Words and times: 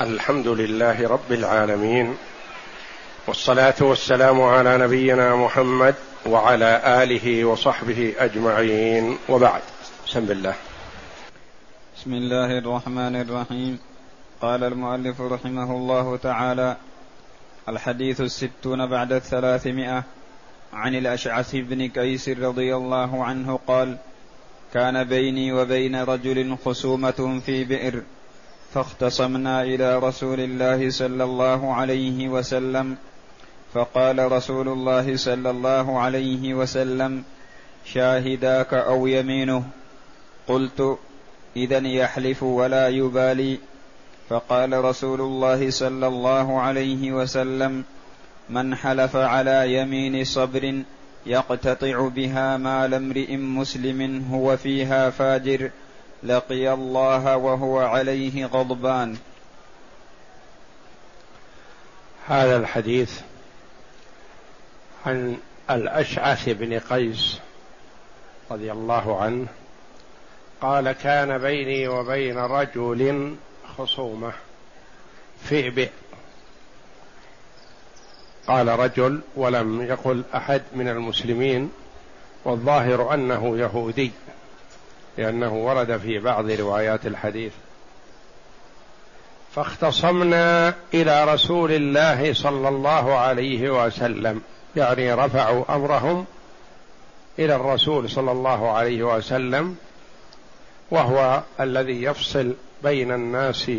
الحمد 0.00 0.48
لله 0.48 1.08
رب 1.08 1.32
العالمين 1.32 2.16
والصلاة 3.26 3.74
والسلام 3.80 4.42
على 4.42 4.78
نبينا 4.78 5.36
محمد 5.36 5.94
وعلى 6.26 6.82
آله 7.02 7.44
وصحبه 7.44 8.14
أجمعين. 8.18 9.18
وبعد 9.28 9.62
بسم 10.06 10.18
الله. 10.18 10.54
بسم 11.96 12.12
الله 12.14 12.58
الرحمن 12.58 13.16
الرحيم. 13.16 13.78
قال 14.42 14.64
المؤلف 14.64 15.20
رحمه 15.20 15.70
الله 15.72 16.16
تعالى 16.16 16.76
الحديث 17.68 18.20
الستون 18.20 18.86
بعد 18.86 19.12
الثلاثمائة 19.12 20.02
عن 20.72 20.94
الأشعث 20.94 21.50
بن 21.54 21.88
كيس 21.88 22.28
رضي 22.28 22.76
الله 22.76 23.24
عنه 23.24 23.58
قال 23.66 23.96
كان 24.74 25.04
بيني 25.04 25.52
وبين 25.52 25.96
رجل 25.96 26.56
خصومة 26.64 27.40
في 27.46 27.64
بئر. 27.64 28.02
فاختصمنا 28.74 29.62
إلى 29.62 29.98
رسول 29.98 30.40
الله 30.40 30.90
صلى 30.90 31.24
الله 31.24 31.74
عليه 31.74 32.28
وسلم. 32.28 32.96
فقال 33.74 34.32
رسول 34.32 34.68
الله 34.68 35.16
صلى 35.16 35.50
الله 35.50 35.98
عليه 35.98 36.54
وسلم 36.54 37.22
شاهداك 37.84 38.74
أو 38.74 39.06
يمينه. 39.06 39.64
قلت 40.48 40.98
اذا 41.56 41.78
يحلف 41.78 42.42
ولا 42.42 42.88
يبالي. 42.88 43.58
فقال 44.28 44.84
رسول 44.84 45.20
الله 45.20 45.70
صلى 45.70 46.06
الله 46.06 46.60
عليه 46.60 47.12
وسلم 47.12 47.84
من 48.50 48.74
حلف 48.74 49.16
على 49.16 49.74
يمين 49.74 50.24
صبر 50.24 50.82
يقتطع 51.26 52.08
بها 52.08 52.56
مال 52.56 52.94
امرئ 52.94 53.36
مسلم 53.36 54.26
هو 54.32 54.56
فيها 54.56 55.10
فاجر. 55.10 55.70
لقي 56.24 56.72
الله 56.72 57.36
وهو 57.36 57.78
عليه 57.78 58.46
غضبان. 58.46 59.16
هذا 62.26 62.56
الحديث 62.56 63.20
عن 65.06 65.38
الأشعث 65.70 66.48
بن 66.48 66.78
قيس 66.78 67.38
رضي 68.50 68.72
الله 68.72 69.22
عنه. 69.22 69.46
قال 70.60 70.92
كان 70.92 71.38
بيني 71.38 71.88
وبين 71.88 72.38
رجل 72.38 73.36
خصومة 73.78 74.32
في 75.44 75.70
بئر. 75.70 75.90
قال 78.46 78.68
رجل 78.68 79.20
ولم 79.36 79.82
يقل 79.82 80.22
أحد 80.34 80.62
من 80.74 80.88
المسلمين 80.88 81.72
والظاهر 82.44 83.14
أنه 83.14 83.58
يهودي. 83.58 84.10
لأنه 85.18 85.54
ورد 85.54 85.96
في 85.96 86.18
بعض 86.18 86.50
روايات 86.50 87.06
الحديث. 87.06 87.52
فاختصمنا 89.54 90.74
إلى 90.94 91.24
رسول 91.34 91.72
الله 91.72 92.32
صلى 92.32 92.68
الله 92.68 93.14
عليه 93.14 93.86
وسلم. 93.86 94.42
يعني 94.76 95.14
رفعوا 95.14 95.74
أمرهم 95.74 96.26
إلى 97.38 97.56
الرسول 97.56 98.10
صلى 98.10 98.32
الله 98.32 98.70
عليه 98.70 99.02
وسلم 99.02 99.76
وهو 100.90 101.42
الذي 101.60 102.02
يفصل 102.02 102.54
بين 102.82 103.12
الناس 103.12 103.70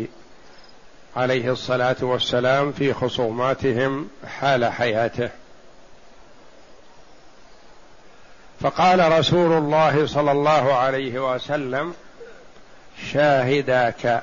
عليه 1.16 1.52
الصلاة 1.52 1.96
والسلام 2.00 2.72
في 2.72 2.92
خصوماتهم 2.92 4.08
حال 4.26 4.64
حياته. 4.64 5.30
فقال 8.60 9.18
رسول 9.18 9.52
الله 9.52 10.06
صلى 10.06 10.32
الله 10.32 10.74
عليه 10.74 11.34
وسلم 11.34 11.94
شاهداك 13.12 14.22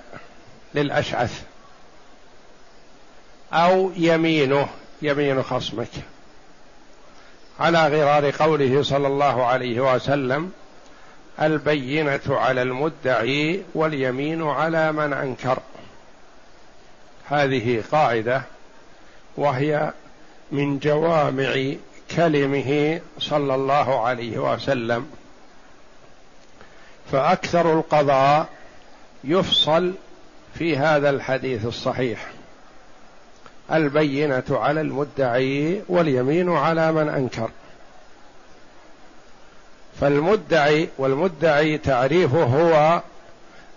للأشعث. 0.76 1.44
أو 3.54 3.92
يمينه 3.96 4.68
يمين 5.02 5.44
خصمك. 5.44 5.90
على 7.60 7.88
غرار 7.88 8.32
قوله 8.32 8.84
صلى 8.84 9.08
الله 9.08 9.46
عليه 9.46 9.94
وسلم 9.94 10.52
البينة 11.42 12.22
على 12.28 12.62
المدعي 12.62 13.64
واليمين 13.76 14.44
على 14.44 14.92
من 14.92 15.14
أنكر. 15.14 15.60
هذه 17.30 17.84
قاعدة 17.92 18.42
وهي 19.38 19.92
من 20.52 20.80
جوامع 20.80 21.74
كلمه 22.16 23.02
صلى 23.20 23.56
الله 23.56 24.06
عليه 24.06 24.54
وسلم. 24.54 25.12
فأكثر 27.12 27.74
القضاء 27.74 28.48
يفصل 29.24 29.94
في 30.56 30.78
هذا 30.78 31.10
الحديث 31.10 31.66
الصحيح. 31.66 32.28
البينة 33.72 34.44
على 34.50 34.82
المدعي 34.82 35.82
واليمين 35.90 36.50
على 36.50 36.92
من 36.92 37.10
أنكر. 37.10 37.50
فالمدعي 40.02 40.90
والمدعي 40.98 41.78
تعريفه 41.78 42.44
هو 42.44 43.02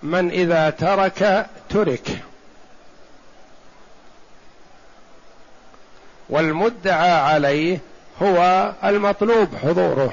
من 0.02 0.30
إذا 0.30 0.70
ترك 0.70 1.46
ترك. 1.68 2.22
والمدعى 6.28 7.10
عليه 7.10 7.78
هو 8.22 8.72
المطلوب 8.84 9.48
حضوره. 9.62 10.12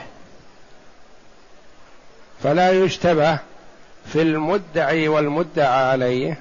فلا 2.43 2.71
يشتبه 2.71 3.39
في 4.05 4.21
المدعي 4.21 5.07
والمدعى 5.07 5.91
عليه 5.91 6.37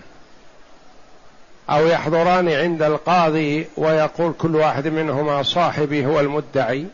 أو 1.71 1.87
يحضران 1.87 2.49
عند 2.49 2.83
القاضي 2.83 3.67
ويقول 3.77 4.35
كل 4.39 4.57
واحد 4.57 4.89
منهما 4.89 5.43
صاحبي 5.43 6.07
هو 6.07 6.21
المدعي. 6.21 6.87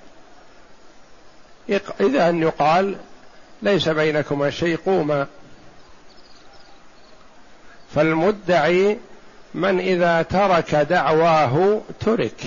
إذا 2.01 2.31
يقال 2.31 2.97
ليس 3.63 3.89
بينكما 3.89 4.51
شيء 4.51 4.79
قوما. 4.87 5.27
فالمدعي 7.95 8.99
من 9.55 9.81
إذا 9.81 10.23
ترك 10.23 10.75
دعواه 10.75 11.81
ترك. 12.01 12.45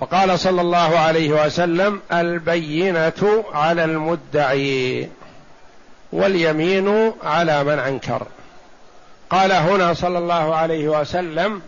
وقال 0.00 0.38
صلى 0.38 0.60
الله 0.60 0.98
عليه 0.98 1.44
وسلم 1.46 2.00
البينة 2.12 3.44
على 3.52 3.84
المدعي 3.84 5.08
واليمين 6.12 7.12
على 7.22 7.64
من 7.64 7.78
انكر 7.78 8.26
قال 9.30 9.52
هنا 9.52 9.94
صلى 9.94 10.18
الله 10.18 10.54
عليه 10.54 10.88
وسلم 10.88 11.62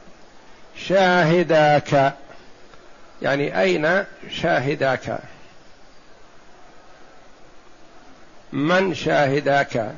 شاهداك. 0.76 2.14
يعني 3.22 3.60
أين 3.60 4.04
شاهداك؟ 4.30 5.18
من 8.52 8.94
شاهداك؟ 8.94 9.94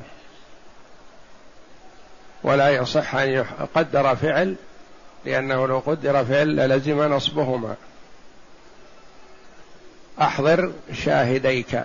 ولا 2.43 2.69
يصح 2.69 3.15
أن 3.15 3.29
يقدر 3.29 4.15
فعل 4.15 4.55
لأنه 5.25 5.67
لو 5.67 5.79
قدر 5.79 6.25
فعل 6.25 6.47
للزم 6.55 7.13
نصبهما. 7.13 7.75
أحضر 10.21 10.71
شاهديك. 10.93 11.83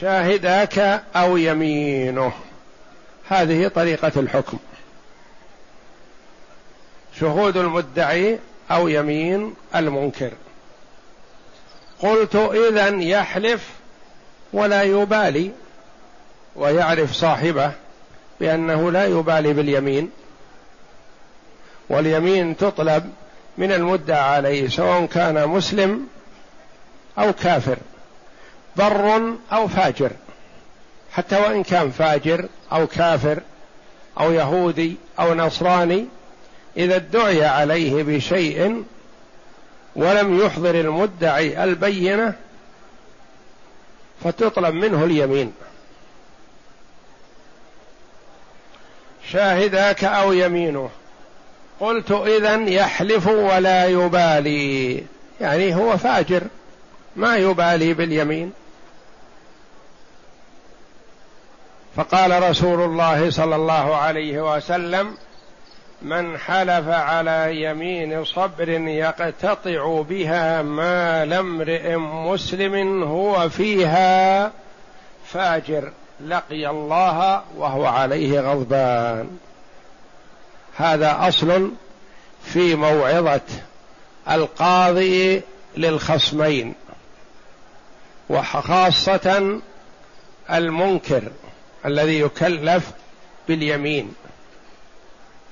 شاهداك 0.00 0.78
أو 1.16 1.36
يمينه. 1.36 2.32
هذه 3.28 3.68
طريقة 3.68 4.12
الحكم. 4.16 4.58
شهود 7.20 7.56
المدعي 7.56 8.38
أو 8.70 8.88
يمين 8.88 9.54
المنكر. 9.74 10.30
قلت 11.98 12.36
اذا 12.36 12.88
يحلف 12.88 13.68
ولا 14.52 14.82
يبالي 14.82 15.50
ويعرف 16.56 17.12
صاحبه 17.12 17.72
بأنه 18.40 18.90
لا 18.90 19.04
يبالي 19.04 19.52
باليمين. 19.52 20.10
واليمين 21.88 22.56
تطلب 22.56 23.12
من 23.60 23.72
المدعى 23.72 24.18
عليه 24.18 24.68
سواء 24.68 25.06
كان 25.06 25.48
مسلم 25.48 26.06
أو 27.18 27.32
كافر 27.32 27.76
بر 28.76 29.34
أو 29.52 29.68
فاجر 29.68 30.10
حتى 31.12 31.36
وإن 31.36 31.62
كان 31.62 31.90
فاجر 31.90 32.48
أو 32.72 32.86
كافر 32.86 33.40
أو 34.20 34.32
يهودي 34.32 34.96
أو 35.18 35.34
نصراني 35.34 36.06
إذا 36.76 36.96
ادعي 36.96 37.44
عليه 37.44 38.02
بشيء 38.02 38.84
ولم 39.96 40.40
يحضر 40.40 40.74
المدعي 40.74 41.64
البينة 41.64 42.34
فتطلب 44.24 44.74
منه 44.74 45.04
اليمين. 45.04 45.52
شاهداك 49.30 50.04
أو 50.04 50.32
يمينه. 50.32 50.90
قلت 51.80 52.10
اذا 52.10 52.56
يحلف 52.56 53.26
ولا 53.26 53.86
يبالي. 53.86 55.02
يعني 55.40 55.74
هو 55.74 55.96
فاجر 55.96 56.42
ما 57.16 57.36
يبالي 57.36 57.94
باليمين. 57.94 58.52
فقال 61.96 62.50
رسول 62.50 62.80
الله 62.80 63.30
صلى 63.30 63.56
الله 63.56 63.96
عليه 63.96 64.56
وسلم 64.56 65.14
من 66.02 66.38
حلف 66.38 66.88
على 66.88 67.62
يمين 67.62 68.24
صبر 68.24 68.68
يقتطع 68.68 70.02
بها 70.08 70.62
مال 70.62 71.32
امرئ 71.32 71.96
مسلم 71.96 73.02
هو 73.02 73.48
فيها 73.48 74.52
فاجر. 75.26 75.92
لقي 76.26 76.70
الله 76.70 77.42
وهو 77.56 77.86
عليه 77.86 78.40
غضبان. 78.40 79.38
هذا 80.76 81.16
أصل 81.28 81.70
في 82.44 82.74
موعظة 82.74 83.40
القاضي 84.30 85.42
للخصمين 85.76 86.74
وخاصة 88.28 89.58
المنكر 90.50 91.22
الذي 91.86 92.20
يكلف 92.20 92.90
باليمين 93.48 94.14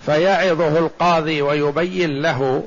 فيعظه 0.06 0.78
القاضي 0.78 1.42
ويبين 1.42 2.22
له 2.22 2.64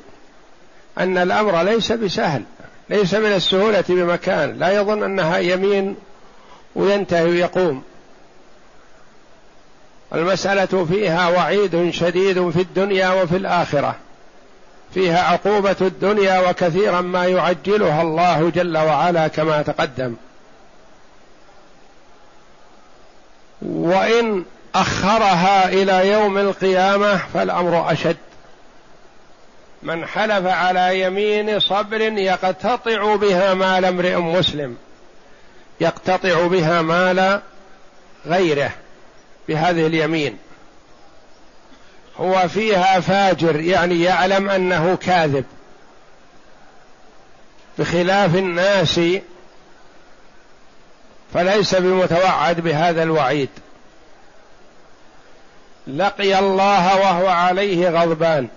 أن 0.98 1.18
الأمر 1.18 1.62
ليس 1.64 1.92
بسهل 1.92 2.44
ليس 2.90 3.14
من 3.14 3.32
السهولة 3.32 3.84
بمكان 3.90 4.60
لا 4.60 4.72
يظن 4.72 5.04
أنها 5.04 5.38
يمين 5.38 5.96
وينتهي 6.76 7.24
ويقوم. 7.24 7.84
المسألة 10.14 10.86
فيها 10.86 11.30
وعيد 11.30 11.92
شديد 11.92 12.50
في 12.50 12.62
الدنيا 12.62 13.10
وفي 13.24 13.38
الآخرة. 13.38 13.96
فيها 14.94 15.24
عقوبة 15.24 15.76
الدنيا 15.82 16.50
وكثيرا 16.50 17.02
ما 17.02 17.26
يعجلها 17.26 18.02
الله 18.02 18.50
جل 18.50 18.78
وعلا 18.78 19.28
كما 19.28 19.62
تقدم. 19.62 20.16
وإن 23.62 24.46
أخرها 24.76 25.70
إلى 25.70 26.12
يوم 26.12 26.38
القيامة 26.38 27.20
فالأمر 27.34 27.92
أشد. 27.92 28.18
من 29.84 30.06
حلف 30.06 30.48
على 30.48 31.02
يمين 31.02 31.60
صبر 31.60 32.02
يقتطع 32.02 33.16
بها 33.16 33.54
مال 33.54 33.86
امرئ 33.86 34.16
مسلم. 34.16 34.78
يقتطع 35.82 36.48
بها 36.48 36.82
مال 36.82 37.42
غيره. 38.26 38.72
بهذه 39.48 39.88
اليمين. 39.88 40.38
هو 42.18 42.48
فيها 42.48 43.00
فاجر 43.00 43.60
يعني 43.60 44.02
يعلم 44.02 44.50
أنه 44.50 44.96
كاذب. 44.96 45.46
بخلاف 47.80 48.36
الناس 48.36 49.00
فليس 51.34 51.76
بمتوعد 51.76 52.60
بهذا 52.62 53.04
الوعيد. 53.04 53.50
لقي 55.88 56.40
الله 56.40 56.98
وهو 56.98 57.28
عليه 57.28 57.90
غضبان. 57.90 58.48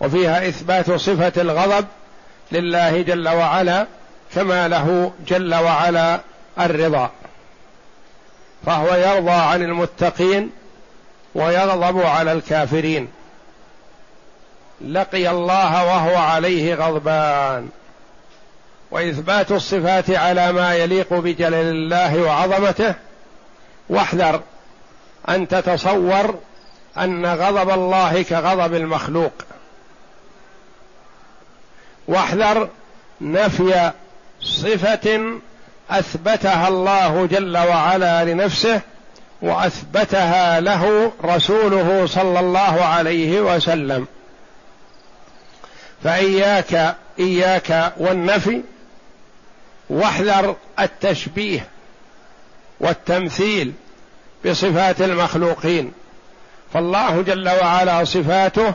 وفيها 0.00 0.48
إثبات 0.48 0.90
صفة 0.90 1.32
الغضب 1.36 1.86
لله 2.52 3.02
جل 3.02 3.28
وعلا 3.28 3.86
كما 4.34 4.68
له 4.68 5.12
جل 5.26 5.54
وعلا 5.54 6.20
الرضا. 6.60 7.10
فهو 8.68 8.94
يرضى 8.94 9.30
عن 9.30 9.62
المتقين 9.62 10.50
ويغضب 11.34 12.00
على 12.00 12.32
الكافرين. 12.32 13.08
لقي 14.80 15.30
الله 15.30 15.86
وهو 15.86 16.16
عليه 16.16 16.74
غضبان. 16.74 17.68
وإثبات 18.90 19.52
الصفات 19.52 20.10
على 20.10 20.52
ما 20.52 20.74
يليق 20.74 21.14
بجلال 21.14 21.66
الله 21.66 22.22
وعظمته. 22.22 22.94
واحذر 23.88 24.42
أن 25.28 25.48
تتصور 25.48 26.38
أن 26.98 27.26
غضب 27.26 27.70
الله 27.70 28.22
كغضب 28.22 28.74
المخلوق. 28.74 29.32
واحذر 32.08 32.68
نفي 33.20 33.92
صفة 34.40 35.38
أثبتها 35.90 36.68
الله 36.68 37.26
جل 37.26 37.56
وعلا 37.56 38.24
لنفسه 38.24 38.80
وأثبتها 39.42 40.60
له 40.60 41.12
رسوله 41.24 42.06
صلى 42.06 42.40
الله 42.40 42.84
عليه 42.84 43.40
وسلم. 43.40 44.06
فإياك 46.04 46.96
إياك 47.18 47.92
والنفي 47.96 48.62
واحذر 49.90 50.56
التشبيه 50.80 51.66
والتمثيل 52.80 53.72
بصفات 54.46 55.00
المخلوقين. 55.02 55.92
فالله 56.74 57.22
جل 57.22 57.48
وعلا 57.48 58.04
صفاته 58.04 58.74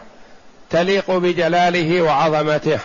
تليق 0.70 1.12
بجلاله 1.12 2.02
وعظمته. 2.02 2.80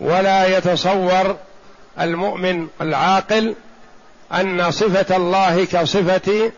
ولا 0.00 0.58
يتصور 0.58 1.36
المؤمن 2.00 2.68
العاقل 2.80 3.54
أن 4.32 4.70
صفة 4.70 5.16
الله 5.16 5.64
كصفة 5.64 6.52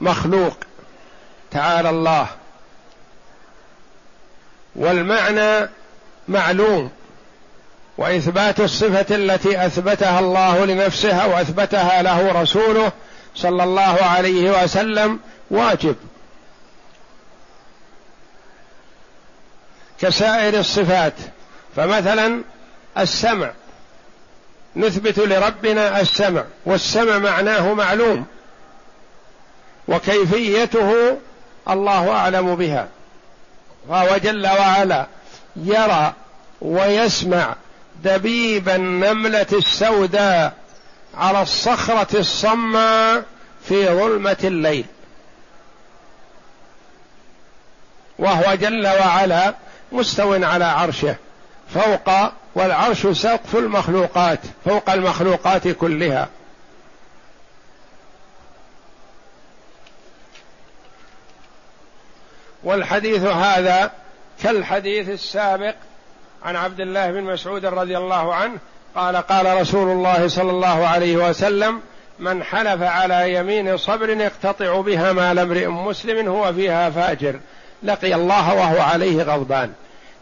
مخلوق. 0.00 0.56
تعالى 1.50 1.90
الله. 1.90 2.26
والمعنى 4.76 5.68
معلوم 6.28 6.90
وإثبات 7.98 8.60
الصفة 8.60 9.16
التي 9.16 9.66
أثبتها 9.66 10.20
الله 10.20 10.64
لنفسه 10.64 11.16
أو 11.16 11.32
اثبتها 11.32 12.02
له 12.02 12.42
رسوله 12.42 12.92
صلى 13.34 13.64
الله 13.64 14.02
عليه 14.02 14.62
وسلم 14.62 15.20
واجب. 15.50 15.96
كسائر 20.00 20.60
الصفات 20.60 21.14
فمثلا 21.76 22.42
السمع. 22.98 23.50
نثبت 24.76 25.18
لربنا 25.18 26.00
السمع 26.00 26.44
والسمع 26.66 27.18
معناه 27.18 27.74
معلوم 27.74 28.26
وكيفيته 29.88 31.18
الله 31.68 32.10
أعلم 32.10 32.56
بها. 32.56 32.88
فهو 33.88 34.16
جل 34.16 34.46
وعلا 34.46 35.06
يرى 35.56 36.12
ويسمع 36.60 37.54
دبيب 38.04 38.68
النملة 38.68 39.46
السوداء 39.52 40.52
على 41.14 41.42
الصخرة 41.42 42.18
الصماء 42.18 43.24
في 43.68 43.88
ظلمة 43.88 44.36
الليل. 44.44 44.84
وهو 48.18 48.54
جل 48.54 48.86
وعلا 48.86 49.54
مستو 49.92 50.44
على 50.44 50.64
عرشه 50.64 51.16
فوق 51.74 52.10
والعرش 52.54 53.06
سقف 53.06 53.56
المخلوقات 53.56 54.40
فوق 54.64 54.90
المخلوقات 54.90 55.68
كلها. 55.68 56.28
والحديث 62.64 63.22
هذا 63.22 63.90
كالحديث 64.42 65.08
السابق 65.08 65.74
عن 66.44 66.56
عبد 66.56 66.80
الله 66.80 67.10
بن 67.10 67.22
مسعود 67.22 67.64
رضي 67.64 67.98
الله 67.98 68.34
عنه 68.34 68.58
قال 68.94 69.16
قال 69.16 69.60
رسول 69.60 69.88
الله 69.88 70.28
صلى 70.28 70.50
الله 70.50 70.86
عليه 70.86 71.16
وسلم 71.16 71.80
من 72.18 72.42
حلف 72.42 72.82
على 72.82 73.34
يمين 73.34 73.76
صبر 73.76 74.08
يقتطع 74.08 74.80
بها 74.80 75.12
مال 75.12 75.38
امرئ 75.38 75.66
مسلم 75.66 76.28
هو 76.28 76.52
فيها 76.52 76.90
فاجر. 76.90 77.40
لقي 77.82 78.14
الله 78.14 78.54
وهو 78.54 78.80
عليه 78.80 79.22
غضبان. 79.22 79.72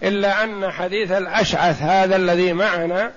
إلا 0.04 0.44
أن 0.44 0.71
حديث 0.71 1.12
الأشعث 1.12 1.82
هذا 1.82 2.16
الذي 2.16 2.52
معنا 2.52 3.11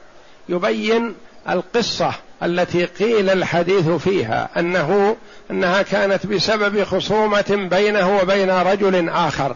يبين 0.50 1.16
القصة 1.50 2.12
التي 2.44 2.86
قيل 2.86 3.30
الحديث 3.30 3.90
فيها 3.90 4.50
انه 4.58 5.18
أنها 5.52 5.82
كانت 5.82 6.26
بسبب 6.26 6.84
خصومة 6.84 7.68
بينه 7.72 8.18
وبين 8.18 8.50
رجل 8.50 9.10
آخر. 9.10 9.56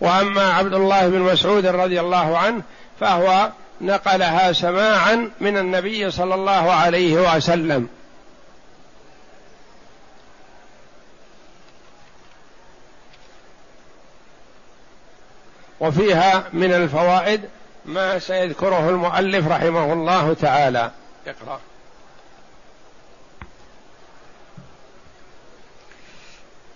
وأما 0.00 0.52
عبد 0.52 0.74
الله 0.74 1.08
بن 1.08 1.18
مسعود 1.18 1.66
رضي 1.66 2.00
الله 2.00 2.38
عنه 2.38 2.62
فهو 3.00 3.50
نقلها 3.80 4.52
سماعا 4.52 5.30
من 5.40 5.56
النبي 5.56 6.10
صلى 6.10 6.34
الله 6.34 6.72
عليه 6.72 7.36
وسلم. 7.36 7.88
وفيها 15.80 16.44
من 16.52 16.72
الفوائد 16.72 17.40
ما 17.84 18.18
سيذكره 18.18 18.88
المؤلف 18.88 19.48
رحمه 19.48 19.92
الله 19.92 20.34
تعالى. 20.34 20.90
اقرأ. 21.26 21.60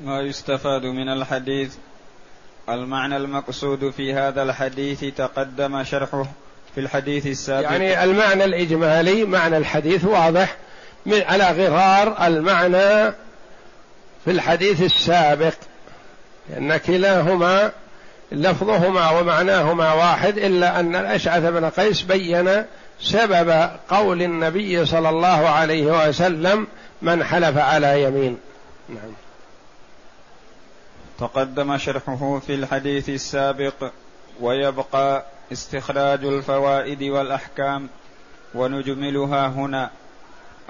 ما 0.01 0.21
يستفاد 0.21 0.83
من 0.83 1.09
الحديث. 1.09 1.75
المعنى 2.69 3.17
المقصود 3.17 3.91
في 3.91 4.15
هذا 4.15 4.43
الحديث 4.43 5.05
تقدم 5.17 5.85
شرحه 5.85 6.27
في 6.75 6.81
الحديث 6.81 7.27
السابق. 7.27 7.71
يعني 7.71 8.05
المعنى 8.05 8.45
الإجمالي 8.45 9.25
معنى 9.25 9.57
الحديث 9.57 10.05
واضح. 10.05 10.57
على 11.07 11.45
غرار 11.45 12.27
المعنى 12.27 13.15
في 14.25 14.31
الحديث 14.31 14.83
السابق. 14.83 15.55
لأن 16.51 16.77
كلاهما 16.77 17.73
لفظهما 18.33 19.11
ومعناهما 19.11 19.93
واحد 19.93 20.39
إلا 20.39 20.81
أن 20.81 20.97
الأشعث 20.97 21.43
بن 21.43 21.71
قيس 21.71 22.03
بين 22.03 22.65
سبب 23.01 23.71
قول 23.89 24.23
النبي 24.23 24.87
صلى 24.87 25.09
الله 25.09 25.49
عليه 25.49 26.09
وسلم 26.09 26.67
من 27.03 27.25
حلف 27.25 27.59
على 27.59 28.03
يمين. 28.03 28.39
نعم. 28.89 29.13
تقدم 31.19 31.79
شرحه 31.79 32.41
في 32.47 32.55
الحديث 32.55 33.09
السابق 33.09 33.91
ويبقى 34.41 35.25
استخراج 35.53 36.25
الفوائد 36.25 37.03
والأحكام 37.03 37.89
ونجملها 38.55 39.47
هنا. 39.47 39.91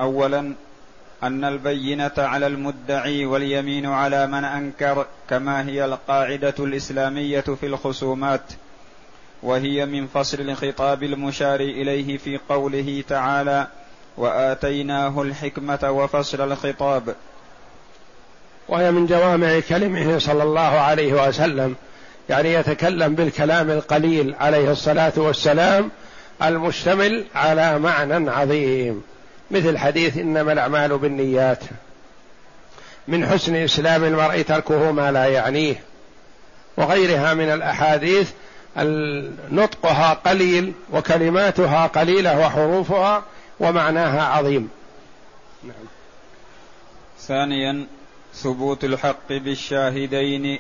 اولا 0.01 0.55
أن 1.27 1.45
البينة 1.45 2.13
على 2.19 2.47
المدعي 2.47 3.27
واليمين 3.27 3.87
على 3.87 4.27
من 4.27 4.45
أنكر 4.45 5.07
كما 5.31 5.67
هي 5.67 5.85
القاعدة 5.85 6.55
الإسلامية 6.59 7.41
في 7.41 7.67
الخصومات 7.67 8.43
وهي 9.43 9.87
من 9.87 10.07
فصل 10.07 10.41
الخطاب 10.41 11.03
المشار 11.03 11.61
إليه 11.61 12.19
في 12.19 12.41
قوله 12.49 13.05
تعالى 13.09 13.67
وآتيناه 14.17 15.23
الحكمة 15.23 15.91
وفصل 15.91 16.53
الخطاب 16.53 17.15
وهي 18.69 18.91
من 18.91 19.07
جوامع 19.07 19.61
كلمه 19.61 20.19
صلى 20.19 20.43
الله 20.43 20.61
عليه 20.61 21.29
وسلم 21.29 21.77
يعني 22.29 22.53
يتكلم 22.53 23.15
بالكلام 23.15 23.71
القليل 23.71 24.35
عليه 24.41 24.73
الصلاة 24.73 25.13
والسلام 25.17 25.91
المشتمل 26.43 27.25
على 27.35 27.79
معنى 27.79 28.31
عظيم. 28.31 29.03
مثل 29.55 29.79
حديث 29.79 30.19
إنما 30.19 30.53
الأعمال 30.53 30.99
بالنيات. 30.99 31.65
من 33.09 33.27
حسن 33.27 33.57
إسلام 33.57 34.05
المرء 34.05 34.43
تركه 34.43 34.93
ما 34.93 35.13
لا 35.13 35.25
يعنيه. 35.25 35.83
وغيرها 36.77 37.35
من 37.35 37.49
الأحاديث 37.49 38.31
نطقها 39.51 40.15
قليل 40.15 40.73
وكلماتها 40.93 41.87
قليلة 41.87 42.41
وحروفها 42.41 43.23
ومعناها 43.61 44.23
عظيم. 44.23 44.69
نعم. 45.65 45.87
ثانيا 47.19 47.87
ثبوت 48.35 48.85
الحق 48.85 49.29
بالشاهدين 49.29 50.59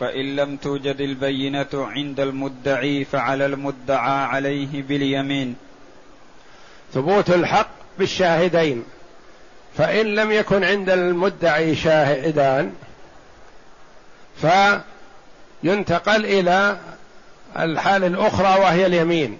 فإن 0.00 0.36
لم 0.36 0.56
توجد 0.56 1.00
البينة 1.00 1.66
عند 1.74 2.20
المدعي 2.20 3.04
فعلى 3.04 3.46
المدعى 3.46 4.24
عليه 4.24 4.82
باليمين. 4.82 5.56
ثبوت 6.94 7.30
الحق 7.30 7.75
بالشاهدين. 7.98 8.84
فإن 9.78 10.06
لم 10.06 10.32
يكن 10.32 10.64
عند 10.64 10.90
المدعي 10.90 11.76
شاهدان 11.76 12.72
فينتقل 15.62 16.24
إلى 16.24 16.76
الحال 17.58 18.04
الأخرى 18.04 18.60
وهي 18.60 18.86
اليمين. 18.86 19.38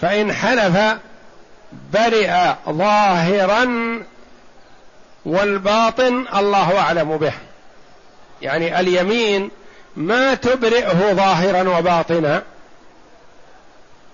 فإن 0.00 0.32
حلف 0.32 0.98
برئ 1.92 2.54
ظاهرا 2.68 3.68
والباطن 5.24 6.24
الله 6.36 6.78
أعلم 6.78 7.16
به. 7.16 7.32
يعني 8.42 8.80
اليمين 8.80 9.50
ما 9.96 10.34
تبرئه 10.34 11.12
ظاهرا 11.12 11.78
وباطنا 11.78 12.42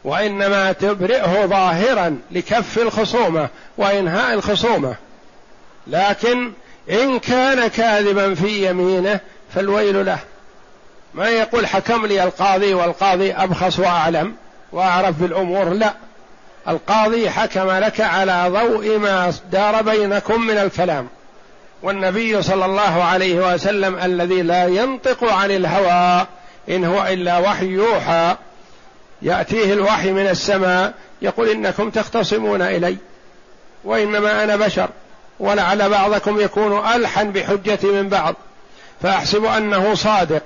وإنما 0.05 0.73
تبرئه 0.73 1.47
ظاهرا 1.47 2.19
لكف 2.31 2.79
الخصومة 2.79 3.49
وإنهاء 3.79 4.35
الخصومة. 4.35 4.95
لكن 5.87 6.53
إن 6.91 7.19
كان 7.19 7.69
كاذبا 7.69 8.35
في 8.35 8.69
يمينه 8.71 9.21
فالويل 9.55 10.07
له. 10.07 10.19
ما 11.15 11.29
يقول 11.29 11.67
حكم 11.67 12.07
لي 12.07 12.25
القاضي 12.25 12.75
والقاضي 12.75 13.33
أبخص 13.33 13.79
وأعلم 13.79 14.35
وأعرف 14.73 15.21
بالأمور؟ 15.21 15.69
لا. 15.69 15.95
القاضي 16.69 17.31
حكم 17.31 17.71
لك 17.71 18.01
على 18.01 18.45
ضوء 18.49 18.99
ما 18.99 19.33
دار 19.53 19.83
بينكم 19.83 20.41
من 20.41 20.59
الكلام. 20.59 21.09
والنبي 21.83 22.43
صلى 22.43 22.65
الله 22.65 23.05
عليه 23.05 23.55
وسلم 23.55 23.99
الذي 23.99 24.43
لا 24.43 24.65
ينطق 24.67 25.25
عن 25.25 25.51
الهوى 25.51 26.27
إن 26.69 26.85
هو 26.85 27.07
إلا 27.07 27.39
وحي 27.39 27.67
يوحى 27.67 28.37
يأتيه 29.23 29.73
الوحي 29.73 30.13
من 30.13 30.27
السماء 30.27 30.95
يقول 31.23 31.49
إنكم 31.49 31.91
تختصمون 31.91 32.63
إلي 32.63 32.97
وإنما 33.85 34.45
أنا 34.45 34.57
بشر 34.57 34.89
ولعل 35.41 35.91
بعضكم 35.91 36.41
يكون 36.41 36.87
ألحن 36.87 37.33
بحجتي 37.33 37.87
من 37.87 38.09
بعض 38.09 38.35
فأحسب 39.03 39.45
أنه 39.45 39.95
صادق 39.95 40.43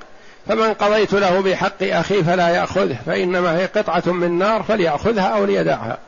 فمن 0.49 0.75
قضيت 0.75 1.12
له 1.12 1.40
بحق 1.40 1.83
أخي 1.83 2.25
فلا 2.25 2.49
يأخذه 2.49 2.97
فإنما 3.06 3.59
هي 3.59 3.66
قطعة 3.66 4.02
من 4.06 4.38
نار 4.38 4.62
فليأخذها 4.62 5.26
أو 5.26 5.45
ليدعها. 5.45 5.99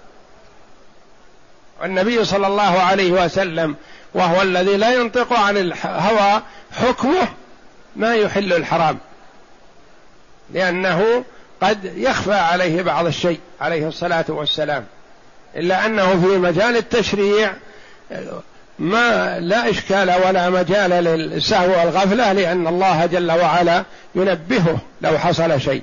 النبي 1.84 2.24
صلى 2.24 2.46
الله 2.46 2.80
عليه 2.80 3.24
وسلم 3.24 3.76
وهو 4.14 4.42
الذي 4.42 4.76
لا 4.76 4.94
ينطق 4.94 5.32
عن 5.32 5.56
الهوى 5.56 6.42
حكمه 6.72 7.28
ما 7.96 8.14
يحل 8.14 8.52
الحرام 8.52 8.98
لأنه 10.54 11.24
قد 11.62 11.84
يخفى 11.96 12.34
عليه 12.34 12.82
بعض 12.82 13.06
الشيء 13.06 13.40
عليه 13.60 13.88
الصلاة 13.88 14.24
والسلام. 14.28 14.84
إلا 15.56 15.86
أنه 15.86 16.20
في 16.20 16.38
مجال 16.38 16.76
التشريع 16.76 17.52
ما 18.78 19.38
لا 19.38 19.70
إشكال 19.70 20.10
ولا 20.26 20.50
مجال 20.50 20.90
للسهو 20.90 21.70
والغفلة 21.80 22.32
لأن 22.32 22.66
الله 22.66 23.06
جل 23.06 23.32
وعلا 23.32 23.84
ينبهه 24.14 24.78
لو 25.00 25.18
حصل 25.18 25.60
شيء. 25.60 25.82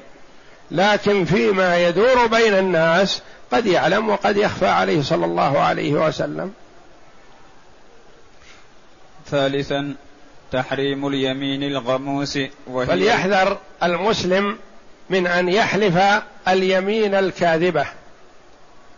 لكن 0.71 1.25
فيما 1.25 1.87
يدور 1.87 2.27
بين 2.27 2.53
الناس 2.53 3.21
قد 3.51 3.65
يعلم 3.65 4.09
وقد 4.09 4.37
يخفى 4.37 4.67
عليه 4.67 5.01
صلى 5.01 5.25
الله 5.25 5.59
عليه 5.59 5.93
وسلم. 5.93 6.53
ثالثا 9.31 9.95
تحريم 10.51 11.07
اليمين 11.07 11.63
الغموس 11.63 12.39
وهي 12.67 12.85
فليحذر 12.85 13.57
المسلم 13.83 14.57
من 15.09 15.27
أن 15.27 15.49
يحلف 15.49 15.97
اليمين 16.47 17.15
الكاذبة. 17.15 17.85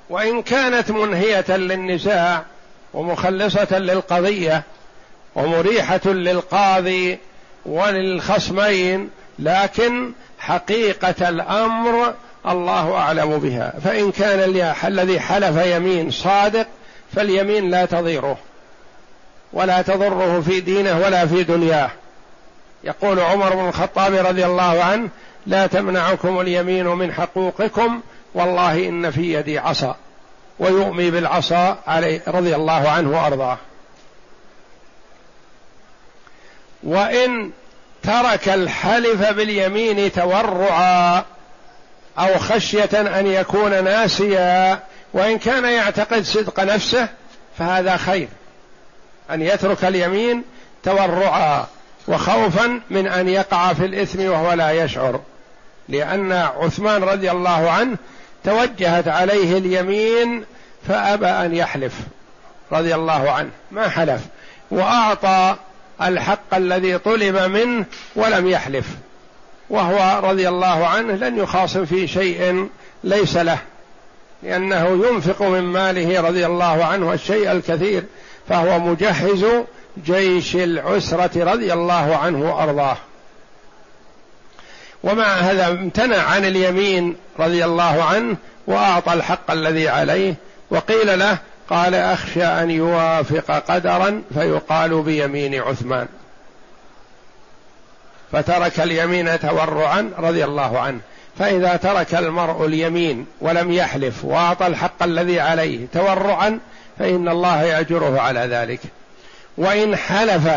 وإن 0.09 0.41
كانت 0.41 0.91
منهية 0.91 1.45
للنزاع 1.49 2.43
ومخلصة 2.93 3.77
للقضية 3.77 4.63
ومريحة 5.35 6.01
للقاضي 6.05 7.17
وللخصمين 7.65 9.09
لكن 9.39 10.11
حقيقة 10.39 11.29
الأمر 11.29 12.13
الله 12.47 12.95
أعلم 12.95 13.37
بها. 13.39 13.73
فإن 13.83 14.11
كان 14.11 14.39
الذي 14.85 15.19
حلف 15.19 15.65
يمين 15.65 16.11
صادق 16.11 16.67
فاليمين 17.15 17.69
لا 17.69 17.85
تضيره 17.85 18.37
ولا 19.53 19.81
تضره 19.81 20.41
في 20.41 20.59
دينه 20.59 20.97
ولا 20.97 21.25
في 21.25 21.43
دنياه. 21.43 21.89
يقول 22.83 23.19
عمر 23.19 23.55
بن 23.55 23.67
الخطاب 23.67 24.13
رضي 24.13 24.45
الله 24.45 24.83
عنه 24.83 25.09
لا 25.47 25.67
تمنعكم 25.67 26.39
اليمين 26.39 26.87
من 26.87 27.13
حقوقكم 27.13 28.01
والله 28.33 28.89
إن 28.89 29.11
في 29.11 29.33
يدي 29.33 29.59
عصا 29.59 29.95
ويؤمي 30.59 31.11
بالعصا 31.11 31.77
عليه 31.87 32.21
رضي 32.27 32.55
الله 32.55 32.89
عنه 32.89 33.11
وأرضاه. 33.11 33.57
وإن 36.83 37.51
ترك 38.03 38.49
الحلف 38.49 39.29
باليمين 39.29 40.11
تورعا 40.11 41.23
أو 42.19 42.37
خشية 42.37 43.19
أن 43.19 43.27
يكون 43.27 43.83
ناسيا 43.83 44.79
وإن 45.13 45.37
كان 45.37 45.65
يعتقد 45.65 46.23
صدق 46.23 46.59
نفسه 46.59 47.07
فهذا 47.57 47.97
خير. 47.97 48.27
أن 49.31 49.41
يترك 49.41 49.85
اليمين 49.85 50.43
تورعا 50.83 51.67
وخوفا 52.07 52.81
من 52.89 53.07
أن 53.07 53.27
يقع 53.29 53.73
في 53.73 53.85
الإثم 53.85 54.29
وهو 54.29 54.53
لا 54.53 54.71
يشعر. 54.71 55.21
لأن 55.89 56.31
عثمان 56.31 57.03
رضي 57.03 57.31
الله 57.31 57.71
عنه 57.71 57.97
توجهت 58.43 59.07
عليه 59.07 59.57
اليمين 59.57 60.43
فأبى 60.87 61.27
أن 61.27 61.55
يحلف 61.55 61.93
رضي 62.71 62.95
الله 62.95 63.31
عنه. 63.31 63.49
ما 63.71 63.89
حلف. 63.89 64.21
وأعطى 64.71 65.55
الحق 66.01 66.53
الذي 66.53 66.97
طلب 66.97 67.37
منه 67.37 67.85
ولم 68.15 68.47
يحلف. 68.47 68.85
وهو 69.69 70.29
رضي 70.29 70.49
الله 70.49 70.87
عنه 70.87 71.13
لن 71.13 71.37
يخاصم 71.37 71.85
في 71.85 72.07
شيء 72.07 72.67
ليس 73.03 73.37
له. 73.37 73.57
لأنه 74.43 75.05
ينفق 75.07 75.41
من 75.41 75.63
ماله 75.63 76.21
رضي 76.21 76.45
الله 76.45 76.85
عنه 76.85 77.13
الشيء 77.13 77.51
الكثير. 77.51 78.03
فهو 78.49 78.79
مجهز 78.79 79.45
جيش 80.05 80.55
العسرة 80.55 81.43
رضي 81.53 81.73
الله 81.73 82.17
عنه 82.17 82.51
وأرضاه. 82.51 82.97
ومع 85.03 85.25
هذا 85.25 85.67
امتنع 85.67 86.17
عن 86.17 86.45
اليمين 86.45 87.15
رضي 87.39 87.65
الله 87.65 88.03
عنه 88.03 88.37
وأعطى 88.67 89.13
الحق 89.13 89.51
الذي 89.51 89.89
عليه 89.89 90.35
وقيل 90.69 91.19
له 91.19 91.37
قال 91.69 91.95
أخشى 91.95 92.43
أن 92.43 92.71
يوافق 92.71 93.59
قدرا 93.71 94.21
فيقال 94.33 95.01
بيمين 95.01 95.61
عثمان. 95.61 96.07
فترك 98.31 98.79
اليمين 98.79 99.39
تورعا 99.39 100.11
رضي 100.17 100.45
الله 100.45 100.79
عنه. 100.79 100.99
فإذا 101.39 101.75
ترك 101.75 102.15
المرء 102.15 102.65
اليمين 102.65 103.25
ولم 103.41 103.71
يحلف 103.71 104.25
وأعطى 104.25 104.67
الحق 104.67 105.03
الذي 105.03 105.39
عليه 105.39 105.87
تورعا 105.93 106.59
فإن 106.99 107.29
الله 107.29 107.63
يأجره 107.63 108.21
على 108.21 108.39
ذلك. 108.39 108.79
وإن 109.57 109.95
حلف 109.95 110.49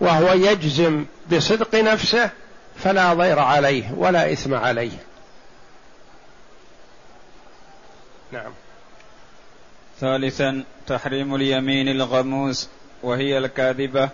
وهو 0.00 0.32
يجزم 0.32 1.04
بصدق 1.32 1.74
نفسه 1.74 2.30
فلا 2.78 3.14
ضير 3.14 3.38
عليه 3.38 3.92
ولا 3.96 4.32
إثم 4.32 4.54
عليه. 4.54 4.98
نعم. 8.32 8.52
ثالثا 10.00 10.64
تحريم 10.86 11.34
اليمين 11.34 11.88
الغموس 11.88 12.68
وهي 13.02 13.38
الكاذبة 13.38 14.08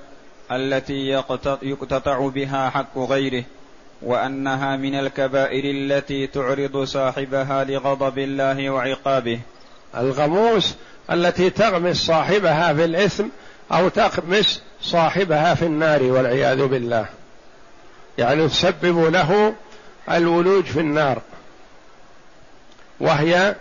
التي 0.52 1.08
يقتطع 1.62 2.28
بها 2.28 2.70
حق 2.70 2.98
غيره 2.98 3.44
وأنها 4.02 4.76
من 4.76 4.94
الكبائر 4.94 5.64
التي 5.64 6.26
تعرض 6.26 6.84
صاحبها 6.84 7.64
لغضب 7.64 8.18
الله 8.18 8.70
وعقابه. 8.70 9.40
الغموس 9.96 10.74
التي 11.10 11.50
تغمس 11.50 11.96
صاحبها 11.96 12.72
في 12.74 12.84
الإثم 12.84 13.24
أو 13.72 13.88
تغمس 13.88 14.62
صاحبها 14.82 15.54
في 15.54 15.66
النار 15.66 16.02
والعياذ 16.02 16.66
بالله. 16.66 17.06
يعني 18.18 18.48
تسبب 18.48 19.12
له 19.12 19.54
الولوج 20.10 20.64
في 20.64 20.80
النار 20.80 21.22
وهي 23.00 23.54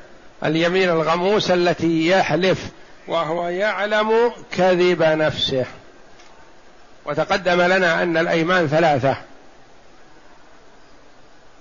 اليمين 0.46 0.90
الغموس 0.90 1.52
التي 1.52 2.08
يحلف 2.08 2.70
وهو 3.08 3.48
يعلم 3.48 4.32
كذب 4.52 5.04
نفسه. 5.04 5.66
وتقدم 7.06 7.62
لنا 7.62 8.04
أن 8.04 8.18
الأيمان 8.18 8.68
ثلاثة 8.68 9.18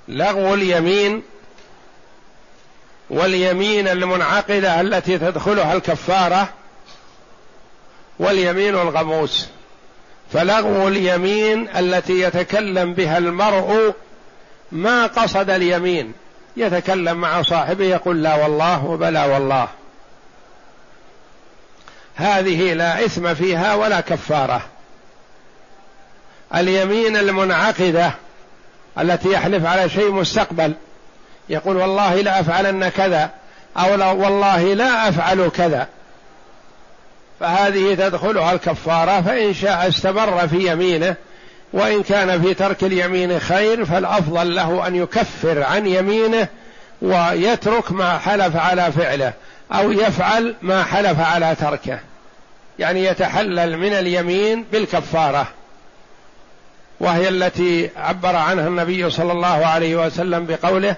لغو 0.08 0.54
اليمين 0.54 1.22
واليمين 3.11 3.88
المنعقدة 3.88 4.80
التي 4.80 5.18
تدخلها 5.18 5.75
الكفارة 5.75 6.49
واليمين 8.18 8.75
الغموس. 8.75 9.49
فلغو 10.32 10.88
اليمين 10.88 11.68
التي 11.76 12.20
يتكلم 12.20 12.94
بها 12.94 13.18
المرء 13.18 13.94
ما 14.72 15.06
قصد 15.06 15.50
اليمين. 15.50 16.12
يتكلم 16.56 17.16
مع 17.20 17.42
صاحبه 17.42 17.84
يقول 17.84 18.22
لا 18.22 18.34
والله 18.34 18.84
وبلا 18.84 19.24
والله. 19.24 19.68
هذه 22.14 22.72
لا 22.72 23.04
إثم 23.04 23.34
فيها 23.34 23.74
ولا 23.74 24.00
كفارة. 24.00 24.62
اليمين 26.54 27.16
المنعقدة 27.16 28.10
التي 28.98 29.32
يحلف 29.32 29.66
على 29.66 29.88
شيء 29.88 30.10
مستقبل. 30.10 30.72
يقول 31.48 31.76
والله 31.76 32.14
لا 32.14 32.40
أفعلن 32.40 32.88
كذا 32.88 33.30
أو 33.76 33.94
لا 33.94 34.10
والله 34.10 34.74
لا 34.74 35.08
أفعل 35.08 35.48
كذا. 35.48 35.88
فهذه 37.42 37.94
تدخلها 37.94 38.52
الكفارة 38.52 39.20
فإن 39.20 39.54
شاء 39.54 39.88
استمر 39.88 40.49
في 40.49 40.72
يمينه 40.72 41.14
وإن 41.72 42.02
كان 42.02 42.42
في 42.42 42.54
ترك 42.54 42.84
اليمين 42.84 43.38
خير 43.38 43.84
فالأفضل 43.84 44.54
له 44.54 44.87
أن 44.87 44.96
يكفر 44.96 45.62
عن 45.62 45.87
يمينه 45.87 46.49
ويترك 47.02 47.92
ما 47.92 48.18
حلف 48.18 48.56
على 48.56 48.92
فعله 48.92 49.32
أو 49.72 49.92
يفعل 49.92 50.54
ما 50.62 50.82
حلف 50.82 51.20
على 51.20 51.54
تركه. 51.61 51.99
يعني 52.78 53.04
يتحلل 53.04 53.76
من 53.76 53.92
اليمين 53.92 54.64
بالكفارة. 54.72 55.46
وهي 57.00 57.28
التي 57.28 57.90
عبر 57.96 58.37
عنها 58.37 58.69
النبي 58.69 59.10
صلى 59.10 59.32
الله 59.32 59.67
عليه 59.67 60.06
وسلم 60.06 60.47
بقوله 60.47 60.97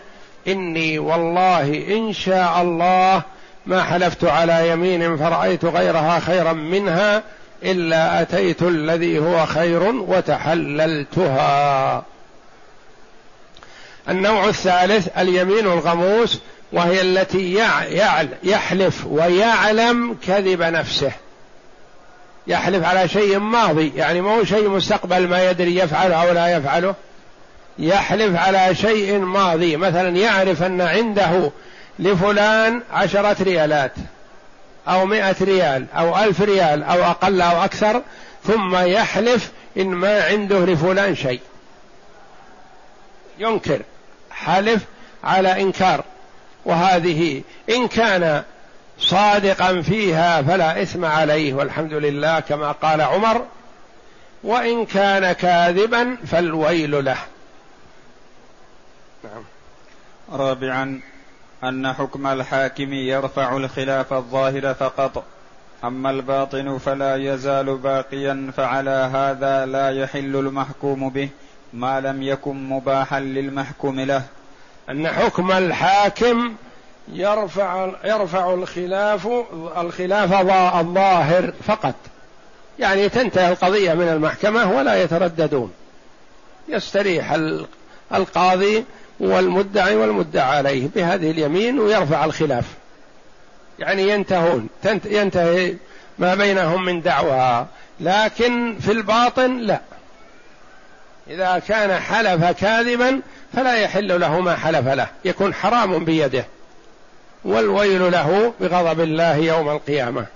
إني 0.49 0.99
والله 0.99 1.85
إن 1.89 2.13
شاء 2.13 2.63
الله 2.63 3.23
ما 3.67 3.83
حلفت 3.83 4.25
على 4.25 4.69
يمين 4.69 5.17
فرأيت 5.17 5.65
غيرها 5.65 6.21
خيرا 6.21 6.53
منها 6.53 7.23
إلا 7.63 8.23
أتيت 8.23 8.63
الذي 8.63 9.19
هو 9.19 9.47
خير 9.47 9.83
وتحللتها. 9.95 11.45
النوع 14.09 14.49
الثالث 14.49 15.09
اليمين 15.19 15.67
الغموس 15.67 16.41
وهي 16.73 17.01
التي 17.01 17.67
يحلف 18.43 19.07
ويعلم 19.07 20.17
كذب 20.27 20.63
نفسه. 20.63 21.13
يحلف 22.47 22.85
على 22.85 23.09
شيء 23.09 23.39
ماضي 23.39 23.93
يعني 23.97 24.21
ما 24.21 24.35
هو 24.35 24.45
شيء 24.45 24.69
مستقبل 24.69 25.29
ما 25.29 25.51
يدري 25.51 25.77
يفعله 25.77 26.15
أو 26.15 26.33
لا 26.33 26.57
يفعله. 26.57 26.95
يحلف 27.79 28.37
على 28.37 28.75
شيء 28.75 29.19
ماضي 29.19 29.77
مثلا 29.77 30.17
يعرف 30.17 30.63
أن 30.63 30.81
عنده 30.81 31.51
لفلان 31.99 32.83
عشرة 32.93 33.43
ريالات 33.43 33.93
أو 34.89 35.07
مئة 35.07 35.37
ريال 35.41 35.87
أو 35.93 36.19
ألف 36.19 36.41
ريال 36.41 36.83
أو 36.83 37.05
أقل 37.05 37.41
أو 37.41 37.65
أكثر 37.65 38.03
ثم 38.45 38.77
يحلف 38.77 39.51
إن 39.77 39.87
ما 39.87 40.25
عنده 40.25 40.59
لفلان 40.59 41.17
شيء. 41.17 41.41
ينكر 43.39 43.83
حلف 44.31 44.83
على 45.25 45.63
إنكار. 45.63 46.05
وهذه 46.65 47.43
إن 47.71 47.89
كان 47.89 48.43
صادقا 48.99 49.83
فيها 49.83 50.43
فلا 50.43 50.83
إثم 50.83 51.05
عليه 51.05 51.55
والحمد 51.55 51.93
لله 51.93 52.41
كما 52.41 52.73
قال 52.73 53.01
عمر 53.01 53.47
وإن 54.43 54.87
كان 54.87 55.33
كاذبا 55.33 56.17
فالويل 56.27 57.05
له. 57.05 57.19
نعم. 59.25 59.45
رابعا 60.33 61.01
أن 61.69 61.93
حكم 61.93 62.27
الحاكم 62.27 62.93
يرفع 62.93 63.57
الخلاف 63.57 64.13
الظاهر 64.13 64.75
فقط. 64.75 65.25
أما 65.85 66.11
الباطن 66.11 66.79
فلا 66.79 67.17
يزال 67.17 67.77
باقيا 67.77 68.51
فعلى 68.57 69.11
هذا 69.15 69.67
لا 69.67 69.91
يحل 69.91 70.37
المحكوم 70.37 71.09
به 71.09 71.29
ما 71.73 72.01
لم 72.01 72.23
يكن 72.23 72.69
مباحا 72.69 73.21
للمحكوم 73.21 74.01
له. 74.01 74.23
أن 74.91 75.09
حكم 75.09 75.53
الحاكم 75.53 76.55
يرفع 77.13 77.91
يرفع 78.05 78.55
الخلاف 78.55 79.29
الخلاف 79.77 80.33
الظاهر 80.81 81.53
فقط. 81.67 81.95
يعني 82.79 83.09
تنتهي 83.09 83.49
القضية 83.49 83.95
من 83.95 84.09
المحكمة 84.09 84.73
ولا 84.77 85.03
يترددون. 85.03 85.73
يستريح 86.69 87.37
القاضي 88.15 88.85
والمدعي 89.25 89.97
والمدعى 89.97 90.57
عليه 90.57 90.89
بهذه 90.95 91.31
اليمين 91.31 91.81
ويرفع 91.81 92.25
الخلاف. 92.25 92.65
يعني 93.79 94.09
ينتهون 94.09 94.69
ينتهي 95.05 95.75
ما 96.19 96.35
بينهم 96.35 96.85
من 96.85 97.03
دعوى 97.03 97.67
لكن 98.01 98.79
في 98.81 98.93
الباطن 98.93 99.59
لا. 99.59 99.81
إذا 101.31 101.59
كان 101.59 102.01
حلف 102.01 102.45
كاذبا 102.45 103.21
فلا 103.53 103.77
يحل 103.77 104.21
له 104.21 104.41
ما 104.41 104.57
حلف 104.57 104.89
له 104.89 105.09
يكون 105.25 105.55
حرام 105.55 106.05
بيده. 106.05 106.45
والويل 107.45 108.13
له 108.13 108.55
بغضب 108.61 109.01
الله 109.01 109.37
يوم 109.37 109.71
القيامة. 109.71 110.27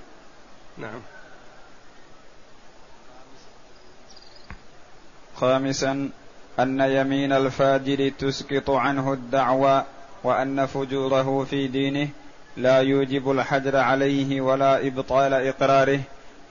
نعم. 0.79 1.01
خامسا 5.37 6.11
أن 6.61 6.81
يمين 6.81 7.33
الفاجر 7.33 8.13
تسقط 8.19 8.71
عنه 8.71 9.13
الدعوى 9.13 9.85
وأن 10.25 10.67
فجوره 10.67 11.47
في 11.51 11.67
دينه 11.67 12.09
لا 12.57 12.79
يوجب 12.79 13.31
الحجر 13.31 13.77
عليه 13.77 14.41
ولا 14.41 14.87
إبطال 14.87 15.35
إقراره 15.35 16.01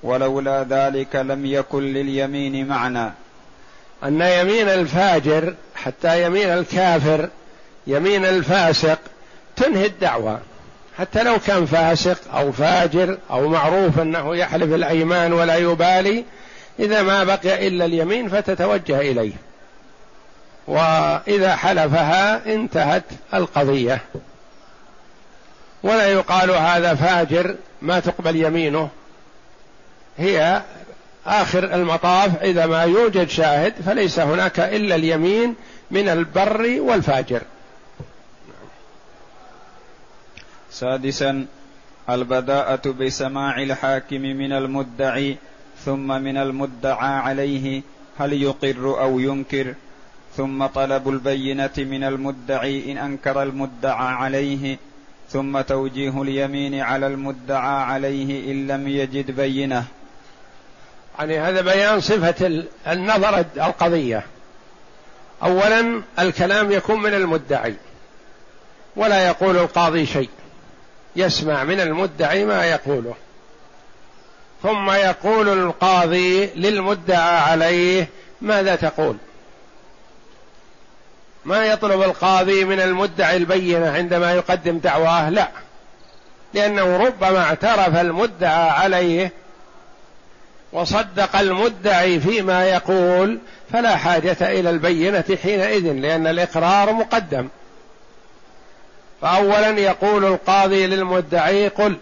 ولولا 0.04 0.64
ذلك 0.64 1.16
لم 1.16 1.46
يكن 1.46 1.84
لليمين 1.84 2.68
معنى. 2.68 3.12
أن 4.04 4.22
يمين 4.22 4.70
الفاجر 4.70 5.56
حتى 5.76 6.24
يمين 6.24 6.50
الكافر 6.50 7.30
يمين 7.88 8.26
الفاسق 8.26 9.00
تنهي 9.56 9.86
الدعوى. 9.86 10.40
حتى 10.98 11.24
لو 11.24 11.40
كان 11.48 11.66
فاسق 11.66 12.36
أو 12.36 12.52
فاجر 12.52 13.18
أو 13.32 13.48
معروف 13.48 14.00
أنه 14.00 14.36
يحلف 14.36 14.74
الأيمان 14.74 15.34
ولا 15.34 15.56
يبالي 15.56 16.24
إذا 16.80 17.02
ما 17.02 17.24
بقي 17.24 17.68
إلا 17.68 17.86
اليمين 17.86 18.30
فتتوجه 18.30 19.00
إليه. 19.00 19.47
وإذا 20.68 21.56
حلفها 21.56 22.54
انتهت 22.54 23.04
القضية. 23.34 24.02
ولا 25.84 26.08
يقال 26.08 26.52
هذا 26.52 26.96
فاجر 26.96 27.56
ما 27.82 28.00
تقبل 28.00 28.36
يمينه. 28.36 28.90
هي 30.18 30.62
آخر 31.26 31.76
المطاف 31.76 32.42
إذا 32.42 32.66
ما 32.66 32.84
يوجد 32.84 33.30
شاهد 33.30 33.74
فليس 33.86 34.20
هناك 34.20 34.60
إلا 34.60 34.96
اليمين 34.96 35.56
من 35.92 36.10
البر 36.10 36.78
والفاجر. 36.80 37.42
سادسا 40.72 41.46
البداءة 42.10 42.90
بسماع 42.92 43.62
الحاكم 43.62 44.22
من 44.22 44.54
المدعي 44.54 45.38
ثم 45.86 46.08
من 46.08 46.38
المدعى 46.38 47.14
عليه 47.20 47.82
هل 48.18 48.34
يقر 48.34 49.02
أو 49.02 49.20
ينكر؟ 49.20 49.76
ثم 50.38 50.66
طلب 50.66 51.10
البينة 51.10 51.70
من 51.78 52.04
المدعي 52.04 52.92
إن 52.92 52.98
أنكر 52.98 53.44
المدعى 53.44 54.14
عليه 54.14 54.78
ثم 55.30 55.62
توجيه 55.62 56.22
اليمين 56.22 56.82
على 56.82 57.08
المدعى 57.08 57.84
عليه 57.84 58.52
إن 58.52 58.68
لم 58.68 58.88
يجد 58.88 59.32
بينة. 59.32 59.86
يعني 61.20 61.40
هذا 61.40 61.62
بيان 61.62 62.00
صفة 62.00 62.64
النظر 62.88 63.46
القضية. 63.58 64.24
أولا 65.44 66.02
الكلام 66.20 66.72
يكون 66.72 67.02
من 67.02 67.14
المدعي 67.14 67.76
ولا 68.96 69.28
يقول 69.28 69.58
القاضي 69.58 70.06
شيء. 70.06 70.30
يسمع 71.16 71.64
من 71.64 71.80
المدعي 71.80 72.46
ما 72.46 72.66
يقوله. 72.66 73.16
ثم 74.64 74.92
يقول 74.92 75.50
القاضي 75.50 76.46
للمدعى 76.46 77.40
عليه 77.40 78.08
ماذا 78.42 78.76
تقول؟ 78.76 79.18
ما 81.48 81.66
يطلب 81.66 82.02
القاضي 82.02 82.66
من 82.66 82.80
المدعي 82.80 83.38
البينة 83.38 83.92
عندما 83.92 84.34
يقدم 84.34 84.78
دعواه؟ 84.78 85.30
لا. 85.30 85.50
لأنه 86.54 86.98
ربما 86.98 87.44
اعترف 87.44 87.96
المدعى 87.98 88.70
عليه 88.70 89.32
وصدق 90.74 91.36
المدعي 91.36 92.20
فيما 92.20 92.66
يقول 92.66 93.40
فلا 93.74 93.96
حاجة 93.96 94.38
إلى 94.42 94.70
البينة 94.70 95.38
حينئذ 95.44 95.92
لأن 95.92 96.28
الإقرار 96.28 96.94
مقدم. 96.94 97.48
فاولا 99.22 99.70
يقول 99.70 100.26
القاضي 100.26 100.88
للمدعي 100.88 101.68
قل 101.68 101.96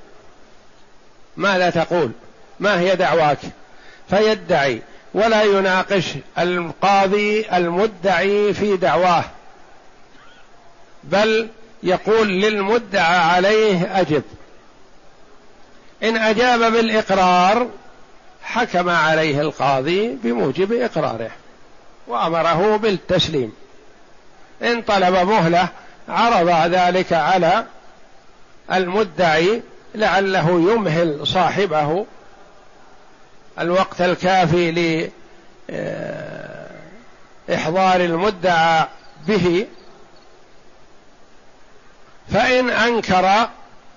ماذا 1.37 1.69
تقول؟ 1.69 2.11
ما 2.59 2.79
هي 2.79 2.95
دعواك؟ 2.95 3.39
فيدعي 4.09 4.81
ولا 5.13 5.43
يناقش 5.43 6.05
القاضي 6.37 7.45
المدعي 7.53 8.53
في 8.53 8.77
دعواه. 8.77 9.23
بل 11.05 11.47
يقول 11.83 12.27
للمدعى 12.27 13.17
عليه 13.17 13.99
أجب. 14.01 14.23
إن 16.03 16.17
أجاب 16.17 16.59
بالإقرار 16.73 17.67
حكم 18.43 18.89
عليه 18.89 19.41
القاضي 19.41 20.17
بموجب 20.23 20.73
إقراره 20.73 21.31
وأمره 22.07 22.77
بالتسليم. 22.77 23.53
إن 24.61 24.81
طلب 24.81 25.13
مهلة 25.13 25.69
عرض 26.09 26.49
ذلك 26.73 27.13
على 27.13 27.65
المدعي 28.73 29.61
لعله 29.95 30.49
يمهل 30.49 31.27
صاحبه 31.27 32.05
الوقت 33.59 34.01
الكافي 34.01 34.71
لإحضار 37.49 38.01
المدعى 38.01 38.87
به 39.27 39.67
فإن 42.33 42.69
أنكر 42.69 43.49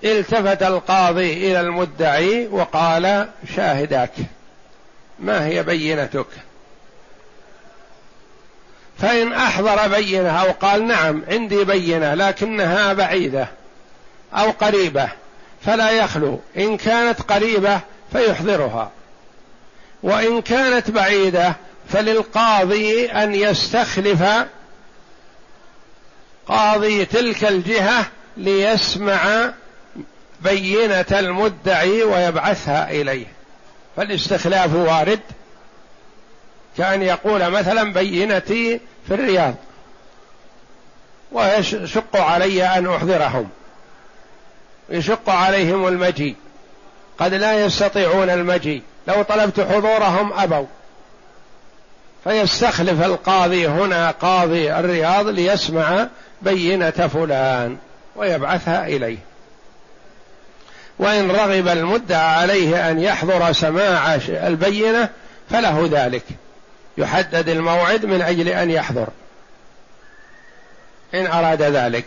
التفت 0.03 0.63
القاضي 0.63 1.33
إلى 1.33 1.61
المدعي 1.61 2.47
وقال 2.47 3.29
شاهداك 3.55 4.11
ما 5.19 5.45
هي 5.45 5.63
بينتك؟ 5.63 6.27
فإن 8.97 9.33
أحضر 9.33 9.87
بينة 9.87 10.41
أو 10.41 10.51
قال 10.51 10.87
نعم 10.87 11.23
عندي 11.27 11.63
بينة 11.63 12.13
لكنها 12.13 12.93
بعيدة 12.93 13.47
أو 14.33 14.51
قريبة 14.51 15.09
فلا 15.65 15.91
يخلو 15.91 16.39
إن 16.57 16.77
كانت 16.77 17.21
قريبة 17.21 17.79
فيحضرها 18.11 18.91
وإن 20.03 20.41
كانت 20.41 20.91
بعيدة 20.91 21.55
فللقاضي 21.89 23.05
أن 23.11 23.35
يستخلف 23.35 24.23
قاضي 26.47 27.05
تلك 27.05 27.45
الجهة 27.45 28.05
ليسمع 28.39 29.51
بينة 30.41 31.05
المدعي 31.11 32.03
ويبعثها 32.03 32.91
إليه. 32.91 33.25
فالاستخلاف 33.95 34.73
وارد. 34.73 35.19
كأن 36.77 37.01
يقول 37.01 37.49
مثلا 37.49 37.93
بينتي 37.93 38.79
في 39.07 39.13
الرياض. 39.13 39.55
ويشق 41.31 42.15
علي 42.15 42.63
أن 42.63 42.87
أحضرهم. 42.87 43.49
يشق 44.89 45.29
عليهم 45.29 45.87
المجيء. 45.87 46.35
قد 47.19 47.33
لا 47.33 47.65
يستطيعون 47.65 48.29
المجيء. 48.29 48.81
لو 49.07 49.21
طلبت 49.21 49.59
حضورهم 49.59 50.33
أبوا. 50.33 50.65
فيستخلف 52.23 53.05
القاضي 53.05 53.67
هنا 53.67 54.11
قاضي 54.11 54.73
الرياض 54.73 55.27
ليسمع 55.27 56.07
بينة 56.41 56.89
فلان. 57.13 57.77
ويبعثها 58.19 58.87
إليه. 58.87 59.17
وإن 60.99 61.31
رغب 61.31 61.67
المدعى 61.67 62.35
عليه 62.35 62.91
أن 62.91 62.99
يحضر 62.99 63.51
سماع 63.51 64.15
البينة 64.29 65.09
فله 65.49 65.89
ذلك. 65.91 66.23
يحدد 66.97 67.49
الموعد 67.49 68.05
من 68.05 68.21
أجل 68.21 68.47
أن 68.47 68.69
يحضر. 68.69 69.07
إن 71.13 71.27
أراد 71.27 71.61
ذلك. 71.61 72.05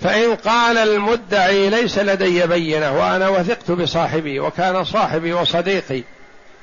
فإن 0.00 0.34
قال 0.34 0.78
المدعي 0.78 1.70
ليس 1.70 1.98
لدي 1.98 2.46
بينة 2.46 2.92
وأنا 2.98 3.28
وثقت 3.28 3.70
بصاحبي 3.70 4.40
وكان 4.40 4.84
صاحبي 4.84 5.32
وصديقي 5.32 6.02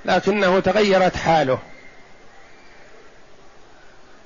لكنه 0.05 0.59
تغيرت 0.59 1.15
حاله. 1.15 1.59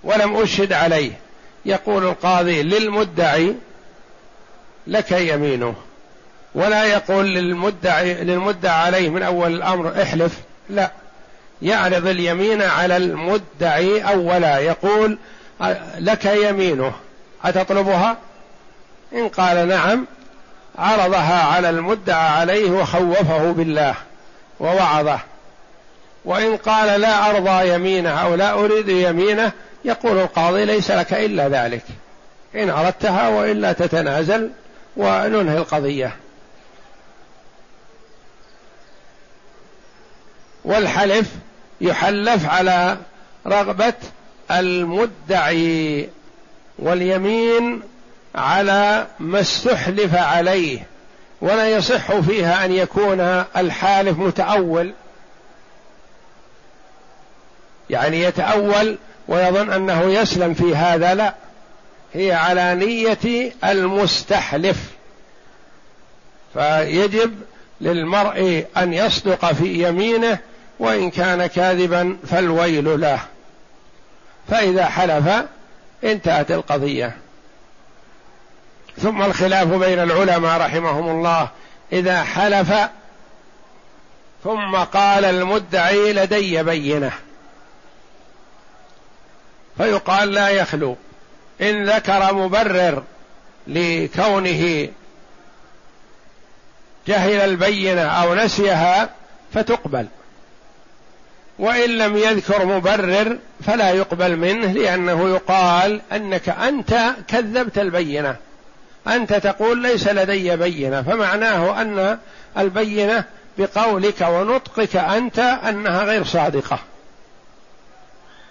ولم 0.04 0.38
أشهد 0.38 0.74
عليه. 0.74 1.23
يقول 1.66 2.04
القاضي 2.04 2.64
للمدعي 2.64 3.56
لك 4.88 5.12
يمينه 5.12 5.76
ولا 6.56 6.84
يقول 6.84 7.26
للمدعي 7.26 8.14
للمدعى 8.14 8.86
عليه 8.86 9.10
من 9.10 9.24
أول 9.24 9.54
الأمر 9.54 10.02
احلف 10.02 10.40
لا 10.70 10.92
يعرض 11.62 12.08
اليمين 12.08 12.62
على 12.62 12.98
المدعي 12.98 14.02
أولا 14.02 14.58
يقول 14.58 15.18
لك 16.00 16.26
يمينه 16.26 16.94
أتطلبها؟ 17.44 18.18
إن 19.14 19.30
قال 19.30 19.68
نعم 19.68 20.06
عرضها 20.78 21.44
على 21.44 21.70
المدعى 21.70 22.30
عليه 22.30 22.72
وخوفه 22.72 23.52
بالله 23.52 23.96
ووعظه 24.60 25.20
وإن 26.26 26.58
قال 26.58 27.02
لا 27.02 27.30
أرضى 27.30 27.70
يمينه 27.74 28.10
أو 28.10 28.36
لا 28.36 28.54
أريد 28.54 28.90
يمينه 28.90 29.52
يقول 29.86 30.20
القاضي 30.20 30.66
ليس 30.66 30.92
لك 30.92 31.14
إلا 31.14 31.50
ذلك. 31.50 31.84
إن 32.56 32.70
أردتها 32.70 33.30
وإلا 33.30 33.74
تتنازل 33.74 34.50
وننهي 34.98 35.58
القضية. 35.58 36.16
والحلف 40.66 41.28
يحلف 41.82 42.50
على 42.50 42.98
رغبة 43.48 43.94
المدعي 44.52 46.10
واليمين 46.80 47.82
على 48.36 49.08
ما 49.20 49.40
استحلف 49.40 50.16
عليه 50.16 50.88
ولا 51.42 51.70
يصح 51.70 52.20
فيها 52.20 52.66
أن 52.66 52.72
يكون 52.72 53.20
الحالف 53.58 54.18
متأول. 54.18 54.94
يعني 57.90 58.22
يتأول 58.22 58.98
ويظن 59.28 59.74
أنه 59.74 60.04
يسلم 60.04 60.54
في 60.54 60.76
هذا 60.76 61.16
لا. 61.16 61.34
هي 62.14 62.32
على 62.32 62.76
نية 62.76 63.52
المستحلف. 63.64 64.78
فيجب 66.54 67.34
للمرء 67.82 68.66
أن 68.78 68.94
يصدق 68.94 69.52
في 69.52 69.88
يمينه 69.88 70.40
وإن 70.80 71.12
كان 71.12 71.46
كاذبا 71.46 72.18
فالويل 72.28 73.02
له. 73.02 73.20
فإذا 74.50 74.86
حلف 74.86 75.30
انتهت 76.04 76.52
القضية. 76.52 77.18
ثم 78.98 79.22
الخلاف 79.22 79.68
بين 79.68 80.00
العلماء 80.00 80.62
رحمهم 80.62 81.10
الله. 81.10 81.50
إذا 81.94 82.24
حلف 82.24 82.74
ثم 84.44 84.76
قال 84.76 85.26
المدعي 85.26 86.14
لدي 86.14 86.64
بينة. 86.64 87.12
فيقال 89.78 90.32
لا 90.32 90.50
يخلو. 90.50 90.96
إن 91.62 91.90
ذكر 91.90 92.34
مبرر 92.34 93.04
لكونه 93.68 94.90
جهل 97.08 97.32
البينة 97.32 98.02
أو 98.02 98.36
نسيها 98.36 99.10
فتقبل. 99.54 100.08
وإن 101.60 101.90
لم 101.90 102.18
يذكر 102.18 102.66
مبرر 102.66 103.38
فلا 103.66 103.90
يقبل 103.90 104.36
منه 104.36 104.72
لأنه 104.72 105.30
يقال 105.30 106.02
أنك 106.12 106.50
أنت 106.50 107.00
كذبت 107.28 107.78
البينة. 107.78 108.36
أنت 109.08 109.34
تقول 109.34 109.82
ليس 109.82 110.08
لدي 110.08 110.56
بينة 110.56 111.02
فمعناه 111.02 111.82
أن 111.82 112.18
البينة 112.58 113.24
بقولك 113.58 114.22
ونطقك 114.22 114.96
أنت 114.96 115.40
أنها 115.40 116.04
غير 116.04 116.24
صادقة. 116.24 116.80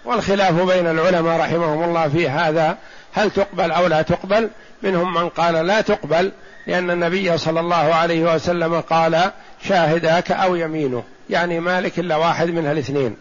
والخلاف 0.05 0.53
بين 0.53 0.87
العلماء 0.87 1.39
رحمهم 1.39 1.83
الله 1.83 2.09
في 2.09 2.29
هذا. 2.29 2.77
هل 3.13 3.31
تقبل 3.31 3.71
أو 3.71 3.87
لا 3.87 4.01
تقبل؟ 4.01 4.49
منهم 4.83 5.13
من 5.13 5.29
قال 5.29 5.53
لا 5.53 5.81
تقبل 5.81 6.31
لأن 6.67 6.91
النبي 6.91 7.37
صلى 7.37 7.59
الله 7.59 7.95
عليه 7.95 8.35
وسلم 8.35 8.81
قال 8.81 9.31
شاهداك 9.67 10.31
أو 10.31 10.55
يمينه 10.55 11.03
يعني 11.29 11.59
مالك 11.59 11.99
إلا 11.99 12.15
واحد 12.15 12.49
من 12.49 12.67
الاثنين. 12.67 13.15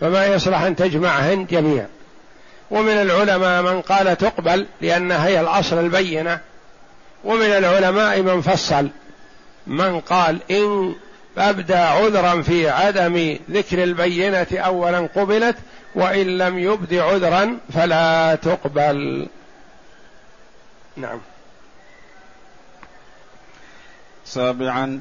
فما 0.00 0.26
يصلح 0.26 0.60
أن 0.60 0.76
تجمعهن 0.76 1.46
جميع 1.46 1.86
ومن 2.70 2.92
العلماء 2.92 3.62
من 3.62 3.80
قال 3.80 4.18
تقبل 4.18 4.66
لأنها 4.80 5.26
هي 5.26 5.40
الأصل 5.40 5.78
البينة. 5.78 6.40
ومن 7.24 7.46
العلماء 7.46 8.22
من 8.22 8.40
فصل. 8.40 8.88
من 9.66 10.00
قال 10.00 10.38
إن 10.50 10.94
أبدى 11.38 11.74
عذرا 11.74 12.42
في 12.42 12.70
عدم 12.70 13.36
ذكر 13.50 13.82
البينة 13.82 14.46
أولا 14.52 15.08
قبلت 15.16 15.56
وإن 15.98 16.38
لم 16.38 16.58
يبد 16.58 16.94
عذرا 16.94 17.58
فلا 17.72 18.34
تقبل. 18.34 19.26
نعم. 20.96 21.20
سابعا 24.24 25.00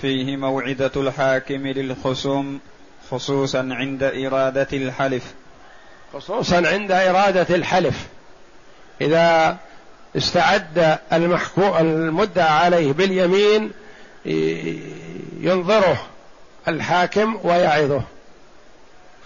فيه 0.00 0.36
موعدة 0.36 0.90
الحاكم 0.96 1.66
للخصوم 1.66 2.60
خصوصا 3.10 3.68
عند 3.70 4.02
إرادة 4.02 4.68
الحلف. 4.72 5.34
خصوصا 6.14 6.68
عند 6.68 6.92
إرادة 6.92 7.54
الحلف. 7.54 8.06
إذا 9.00 9.56
استعد 10.16 10.98
المحكو 11.12 11.78
المدعى 11.78 12.64
عليه 12.64 12.92
باليمين 12.92 13.70
ينظره 15.40 16.06
الحاكم 16.68 17.40
ويعظه. 17.44 18.02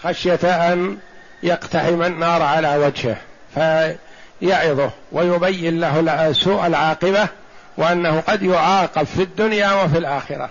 خشية 0.05 0.73
أن 0.73 0.99
يقتحم 1.43 2.03
النار 2.03 2.43
على 2.43 2.77
وجهه 2.77 3.17
فيعظه 3.55 4.91
ويبين 5.13 5.81
له 5.81 6.33
سوء 6.33 6.67
العاقبة 6.67 7.29
وأنه 7.77 8.21
قد 8.21 8.43
يعاقب 8.43 9.05
في 9.05 9.23
الدنيا 9.23 9.83
وفي 9.83 9.99
الآخرة. 9.99 10.51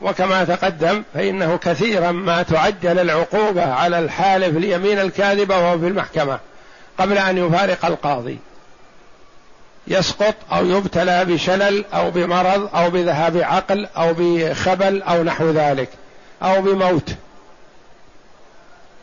وكما 0.00 0.44
تقدم 0.44 1.02
فإنه 1.14 1.56
كثيرا 1.56 2.10
ما 2.10 2.42
تعجل 2.42 2.98
العقوبة 2.98 3.72
على 3.72 3.98
الحالف 3.98 4.56
اليمين 4.56 4.98
الكاذبة 4.98 5.58
وهو 5.58 5.78
في 5.78 5.86
المحكمة 5.86 6.38
قبل 6.98 7.18
أن 7.18 7.38
يفارق 7.38 7.86
القاضي. 7.86 8.38
يسقط 9.86 10.34
أو 10.52 10.66
يبتلى 10.66 11.24
بشلل 11.24 11.84
أو 11.94 12.10
بمرض 12.10 12.76
أو 12.76 12.90
بذهاب 12.90 13.36
عقل 13.36 13.88
أو 13.96 14.14
بخبل 14.18 15.02
أو 15.02 15.22
نحو 15.22 15.50
ذلك 15.50 15.88
أو 16.42 16.62
بموت. 16.62 17.14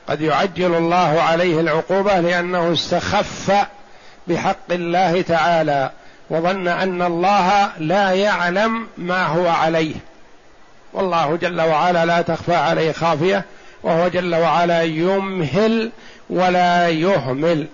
قد 0.09 0.21
يعجل 0.21 0.75
الله 0.75 1.21
عليه 1.21 1.59
العقوبة 1.59 2.19
لأنه 2.19 2.73
استخف 2.73 3.51
بحق 4.27 4.71
الله 4.71 5.21
تعالى 5.21 5.91
وظن 6.29 6.67
أن 6.67 7.01
الله 7.01 7.71
لا 7.79 8.11
يعلم 8.11 8.87
ما 8.97 9.25
هو 9.25 9.47
عليه. 9.47 9.95
والله 10.93 11.35
جل 11.35 11.61
وعلا 11.61 12.05
لا 12.05 12.21
تخفى 12.21 12.55
عليه 12.55 12.91
خافية 12.91 13.45
وهو 13.83 14.07
جل 14.07 14.35
وعلا 14.35 14.83
يمهل 14.83 15.91
ولا 16.29 16.89
يهمل. 16.89 17.67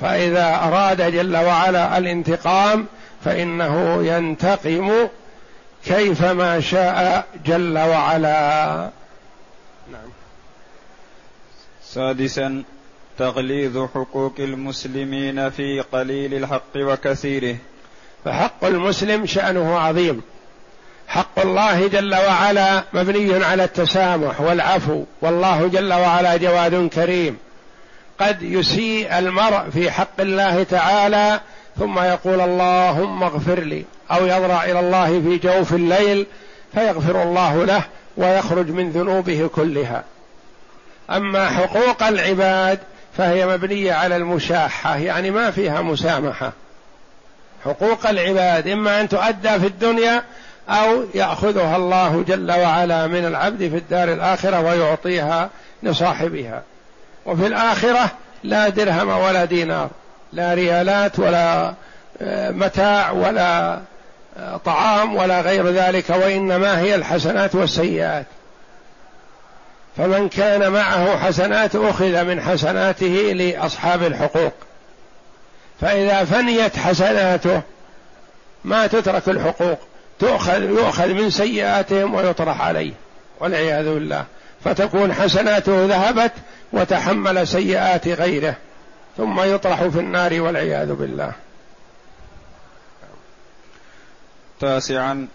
فإذا 0.00 0.54
أراد 0.54 1.12
جل 1.12 1.36
وعلا 1.36 1.98
الانتقام 1.98 2.86
فإنه 3.24 4.02
ينتقم 4.06 5.08
كيفما 5.84 6.60
شاء 6.60 7.26
جل 7.46 7.78
وعلا 7.78 8.90
نعم 9.92 10.10
سادسا 11.96 12.62
تغليظ 13.18 13.78
حقوق 13.94 14.34
المسلمين 14.38 15.50
في 15.50 15.80
قليل 15.80 16.34
الحق 16.34 16.76
وكثيره. 16.76 17.56
فحق 18.24 18.64
المسلم 18.64 19.26
شأنه 19.26 19.78
عظيم. 19.78 20.22
حق 21.08 21.38
الله 21.38 21.86
جل 21.88 22.14
وعلا 22.14 22.84
مبني 22.92 23.44
على 23.44 23.64
التسامح 23.64 24.40
والعفو 24.40 25.04
والله 25.22 25.66
جل 25.68 25.92
وعلا 25.92 26.36
جواد 26.36 26.88
كريم. 26.88 27.36
قد 28.20 28.42
يسيء 28.42 29.18
المرء 29.18 29.70
في 29.70 29.90
حق 29.90 30.20
الله 30.20 30.62
تعالى 30.62 31.40
ثم 31.78 31.98
يقول 31.98 32.40
اللهم 32.40 33.22
اغفر 33.22 33.60
لي 33.60 33.84
أو 34.10 34.26
يضرع 34.26 34.64
إلى 34.64 34.80
الله 34.80 35.20
في 35.20 35.38
جوف 35.38 35.74
الليل 35.74 36.26
فيغفر 36.74 37.22
الله 37.22 37.64
له 37.64 37.82
ويخرج 38.16 38.70
من 38.70 38.90
ذنوبه 38.90 39.50
كلها. 39.54 40.04
أما 41.10 41.48
حقوق 41.48 42.02
العباد 42.02 42.78
فهي 43.16 43.46
مبنية 43.46 43.92
على 43.92 44.16
المشاحة 44.16 44.96
يعني 44.96 45.30
ما 45.30 45.50
فيها 45.50 45.82
مسامحة. 45.82 46.52
حقوق 47.64 48.06
العباد 48.06 48.68
إما 48.68 49.00
أن 49.00 49.08
تؤدى 49.08 49.60
في 49.60 49.66
الدنيا 49.66 50.22
أو 50.68 51.04
يأخذها 51.14 51.76
الله 51.76 52.24
جل 52.28 52.52
وعلا 52.52 53.06
من 53.06 53.26
العبد 53.26 53.58
في 53.58 53.76
الدار 53.76 54.12
الآخرة 54.12 54.60
ويعطيها 54.60 55.50
لصاحبها. 55.82 56.62
وفي 57.26 57.46
الآخرة 57.46 58.10
لا 58.44 58.68
درهم 58.68 59.08
ولا 59.08 59.44
دينار 59.44 59.90
لا 60.32 60.54
ريالات 60.54 61.18
ولا 61.18 61.74
آه، 62.22 62.50
متاع 62.50 63.10
ولا 63.10 63.80
آه، 64.38 64.56
طعام 64.56 65.16
ولا 65.16 65.40
غير 65.40 65.68
ذلك 65.68 66.10
وإنما 66.10 66.80
هي 66.80 66.94
الحسنات 66.94 67.54
والسيئات. 67.54 68.26
فمن 69.96 70.28
كان 70.28 70.72
معه 70.72 71.16
حسنات 71.16 71.76
أخذ 71.76 72.24
من 72.24 72.40
حسناته 72.40 73.32
لأصحاب 73.32 74.02
الحقوق. 74.02 74.52
فإذا 75.80 76.24
فنيت 76.24 76.76
حسناته 76.76 77.62
ما 78.64 78.86
تترك 78.86 79.28
الحقوق 79.28 79.78
تؤخذ 80.18 80.62
يؤخذ 80.62 81.08
من 81.08 81.30
سيئاتهم 81.30 82.14
ويطرح 82.14 82.60
عليه 82.60 82.92
والعياذ 83.40 83.94
بالله. 83.94 84.24
فتكون 84.64 85.12
حسناته 85.12 85.86
ذهبت 85.86 86.32
وتحمل 86.72 87.48
سيئات 87.48 88.08
غيره 88.08 88.56
ثم 89.16 89.40
يطرح 89.40 89.82
في 89.82 90.00
النار 90.00 90.40
والعياذ 90.40 90.92
بالله. 90.92 91.32
تاسعا. 94.60 95.28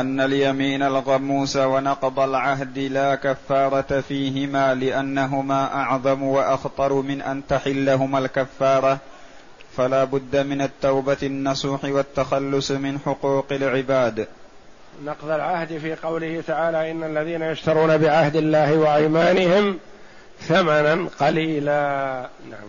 أن 0.00 0.20
اليمين 0.20 0.82
الغموس 0.82 1.56
ونقض 1.56 2.20
العهد 2.20 2.78
لا 2.78 3.14
كفارة 3.14 4.00
فيهما 4.00 4.74
لأنهما 4.74 5.74
أعظم 5.74 6.22
وأخطر 6.22 6.92
من 6.92 7.22
أن 7.22 7.42
تحلهما 7.48 8.18
الكفارة. 8.18 8.98
فلا 9.76 10.04
بد 10.04 10.36
من 10.36 10.62
التوبة 10.62 11.16
النصوح 11.22 11.84
والتخلص 11.84 12.70
من 12.70 12.98
حقوق 12.98 13.46
العباد. 13.50 14.28
نقض 15.04 15.30
العهد 15.30 15.78
في 15.78 15.94
قوله 15.94 16.42
تعالى 16.46 16.90
إن 16.90 17.04
الذين 17.04 17.42
يشترون 17.42 17.98
بعهد 17.98 18.36
الله 18.36 18.78
وأيمانهم 18.78 19.78
ثمنا 20.40 21.08
قليلا. 21.20 22.28
نعم. 22.50 22.68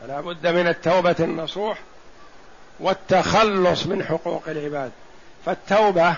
فلا 0.00 0.20
بد 0.20 0.46
من 0.46 0.68
التوبة 0.68 1.16
النصوح 1.20 1.78
والتخلص 2.82 3.86
من 3.86 4.04
حقوق 4.04 4.42
العباد. 4.48 4.90
فالتوبة 5.46 6.14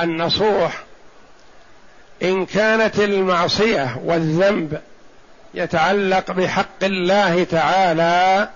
النصوح 0.00 0.82
إن 2.22 2.46
كانت 2.46 2.98
المعصية 2.98 4.00
والذنب 4.04 4.80
يتعلق 5.54 6.30
بحق 6.30 6.84
الله 6.84 7.44
تعالى 7.44 8.48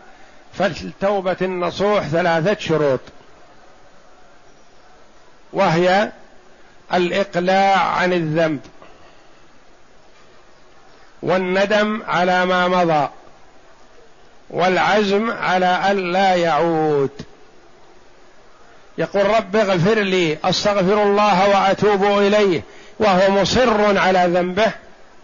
فالتوبة 0.52 1.36
النصوح 1.42 2.06
ثلاثة 2.06 2.60
شروط. 2.60 3.00
وهي 5.52 6.12
الإقلاع 6.94 7.78
عن 7.78 8.12
الذنب 8.12 8.60
والندم 11.22 12.02
على 12.06 12.46
ما 12.46 12.68
مضى 12.68 13.08
والعزم 14.50 15.30
على 15.30 15.90
ألا 15.90 16.34
يعود. 16.34 17.10
يقول 18.98 19.26
رب 19.26 19.56
اغفر 19.56 19.98
لي 19.98 20.38
أستغفر 20.44 21.02
الله 21.02 21.48
وأتوب 21.48 22.04
إليه 22.04 22.62
وهو 22.98 23.30
مصر 23.30 23.98
على 23.98 24.26
ذنبه. 24.34 24.72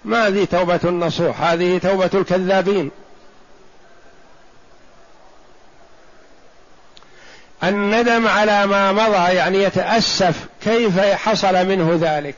ما 0.04 0.26
هذه 0.26 0.44
توبة 0.44 0.80
النصوح 0.84 1.42
هذه 1.42 1.78
توبة 1.78 2.10
الكذابين. 2.14 2.90
الندم 7.64 8.28
على 8.28 8.66
ما 8.66 8.92
مضى 8.92 9.34
يعني 9.34 9.62
يتأسف 9.62 10.46
كيف 10.64 11.00
حصل 11.00 11.66
منه 11.66 11.98
ذلك 12.00 12.34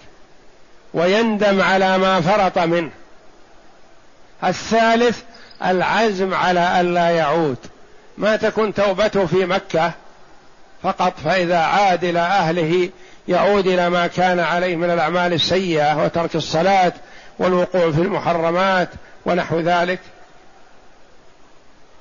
ويندم 0.94 1.62
على 1.62 1.98
ما 1.98 2.20
فرط 2.20 2.58
منه. 2.58 2.90
الثالث 4.44 5.18
العزم 5.64 6.34
على 6.34 6.80
ألا 6.80 7.10
يعود. 7.10 7.56
ما 8.18 8.36
تكون 8.36 8.74
توبته 8.74 9.26
في 9.26 9.46
مكة 9.46 9.92
فقط 10.82 11.12
فإذا 11.24 11.58
عاد 11.58 12.04
إلى 12.04 12.20
أهله 12.20 12.90
يعود 13.28 13.66
إلى 13.66 13.90
ما 13.90 14.06
كان 14.06 14.40
عليه 14.40 14.76
من 14.76 14.90
الأعمال 14.90 15.32
السيئة 15.32 16.04
وترك 16.04 16.36
الصلاة 16.36 16.92
والوقوع 17.38 17.90
في 17.90 18.00
المحرمات 18.00 18.88
ونحو 19.26 19.60
ذلك 19.60 20.00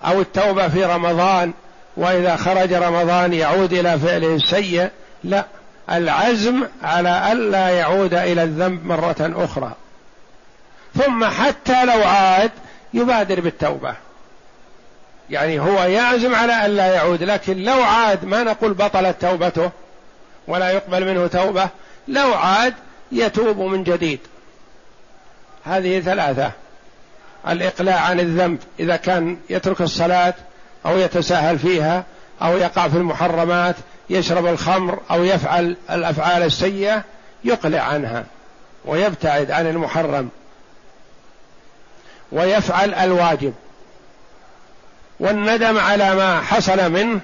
أو 0.06 0.22
التوبة 0.22 0.68
في 0.68 0.86
رمضان 0.86 1.54
وإذا 1.98 2.36
خرج 2.36 2.74
رمضان 2.74 3.34
يعود 3.34 3.74
إلى 3.74 4.00
فعله 4.00 4.36
السيء 4.36 4.90
لا 5.24 5.46
العزم 5.92 6.64
على 6.84 7.32
ألا 7.32 7.70
يعود 7.70 8.14
إلى 8.14 8.44
الذنب 8.44 8.86
مرة 8.86 9.16
أخرى. 9.20 9.72
ثم 10.96 11.26
حتى 11.26 11.86
لو 11.86 12.04
عاد 12.04 12.52
يبادر 12.94 13.40
بالتوبة. 13.40 13.96
يعني 15.30 15.60
هو 15.60 15.84
يعزم 15.84 16.36
على 16.36 16.66
ألا 16.66 16.86
يعود 16.86 17.24
لكن 17.24 17.58
لو 17.58 17.84
عاد 17.84 18.26
ما 18.26 18.44
نقول 18.44 18.74
بطلت 18.74 19.22
توبته 19.22 19.72
ولا 20.48 20.70
يقبل 20.70 21.06
منه 21.14 21.28
توبة 21.28 21.70
لو 22.08 22.34
عاد 22.34 22.74
يتوب 23.12 23.60
من 23.60 23.84
جديد. 23.84 24.20
هذه 25.66 26.00
ثلاثة. 26.00 26.52
الإقلاع 27.48 28.00
عن 28.00 28.20
الذنب 28.20 28.60
إذا 28.80 28.96
كان 28.96 29.38
يترك 29.50 29.82
الصلاة 29.82 30.34
أو 30.86 30.98
يتساهل 30.98 31.60
فيها 31.60 32.04
أو 32.42 32.58
يقع 32.58 32.88
في 32.88 32.98
المحرمات 32.98 33.76
يشرب 34.10 34.46
الخمر 34.46 35.00
أو 35.12 35.24
يفعل 35.24 35.78
الأفعال 35.92 36.44
السيئة 36.44 37.04
يقلع 37.44 37.82
عنها 37.82 38.26
ويبتعد 38.86 39.52
عن 39.52 39.68
المحرم 39.68 40.30
ويفعل 42.32 42.94
الواجب. 42.94 43.54
والندم 45.20 45.78
على 45.78 46.16
ما 46.16 46.42
حصل 46.42 46.92
منه 46.92 47.20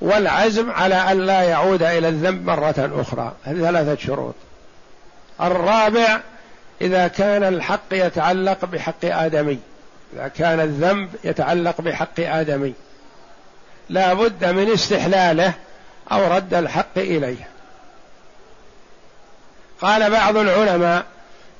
والعزم 0.00 0.70
على 0.70 0.94
أن 0.94 1.26
لا 1.26 1.42
يعود 1.42 1.82
إلى 1.82 2.08
الذنب 2.08 2.46
مرة 2.46 2.90
أخرى. 3.00 3.32
هذه 3.44 3.60
ثلاثة 3.60 4.06
شروط. 4.06 4.34
الرابع 5.40 6.20
إذا 6.80 7.08
كان 7.08 7.42
الحق 7.42 7.92
يتعلق 7.92 8.64
بحق 8.64 9.04
آدمي. 9.04 9.58
إذا 10.16 10.28
كان 10.28 10.60
الذنب 10.60 11.08
يتعلق 11.24 11.80
بحق 11.80 12.20
آدمي. 12.20 12.74
لا 13.88 14.14
بد 14.14 14.44
من 14.44 14.70
استحلاله 14.70 15.52
أو 16.12 16.36
رد 16.36 16.54
الحق 16.54 16.98
إليه. 16.98 17.48
قال 19.80 20.10
بعض 20.10 20.36
العلماء 20.36 21.04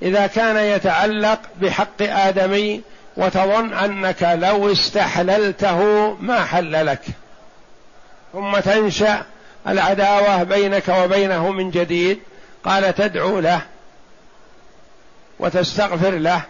إذا 0.02 0.26
كان 0.26 0.56
يتعلق 0.56 1.38
بحق 1.60 2.02
آدمي 2.02 2.82
وتظن 3.20 3.72
أنك 3.72 4.22
لو 4.22 4.72
استحللته 4.72 6.10
ما 6.20 6.44
حل 6.44 6.86
لك. 6.86 7.02
ثم 8.32 8.58
تنشأ 8.58 9.22
العداوة 9.68 10.42
بينك 10.42 10.88
وبينه 10.88 11.50
من 11.50 11.70
جديد. 11.70 12.18
قال 12.64 12.94
تدعو 12.94 13.40
له 13.40 13.60
وتستغفر 15.38 16.10
له 16.10 16.42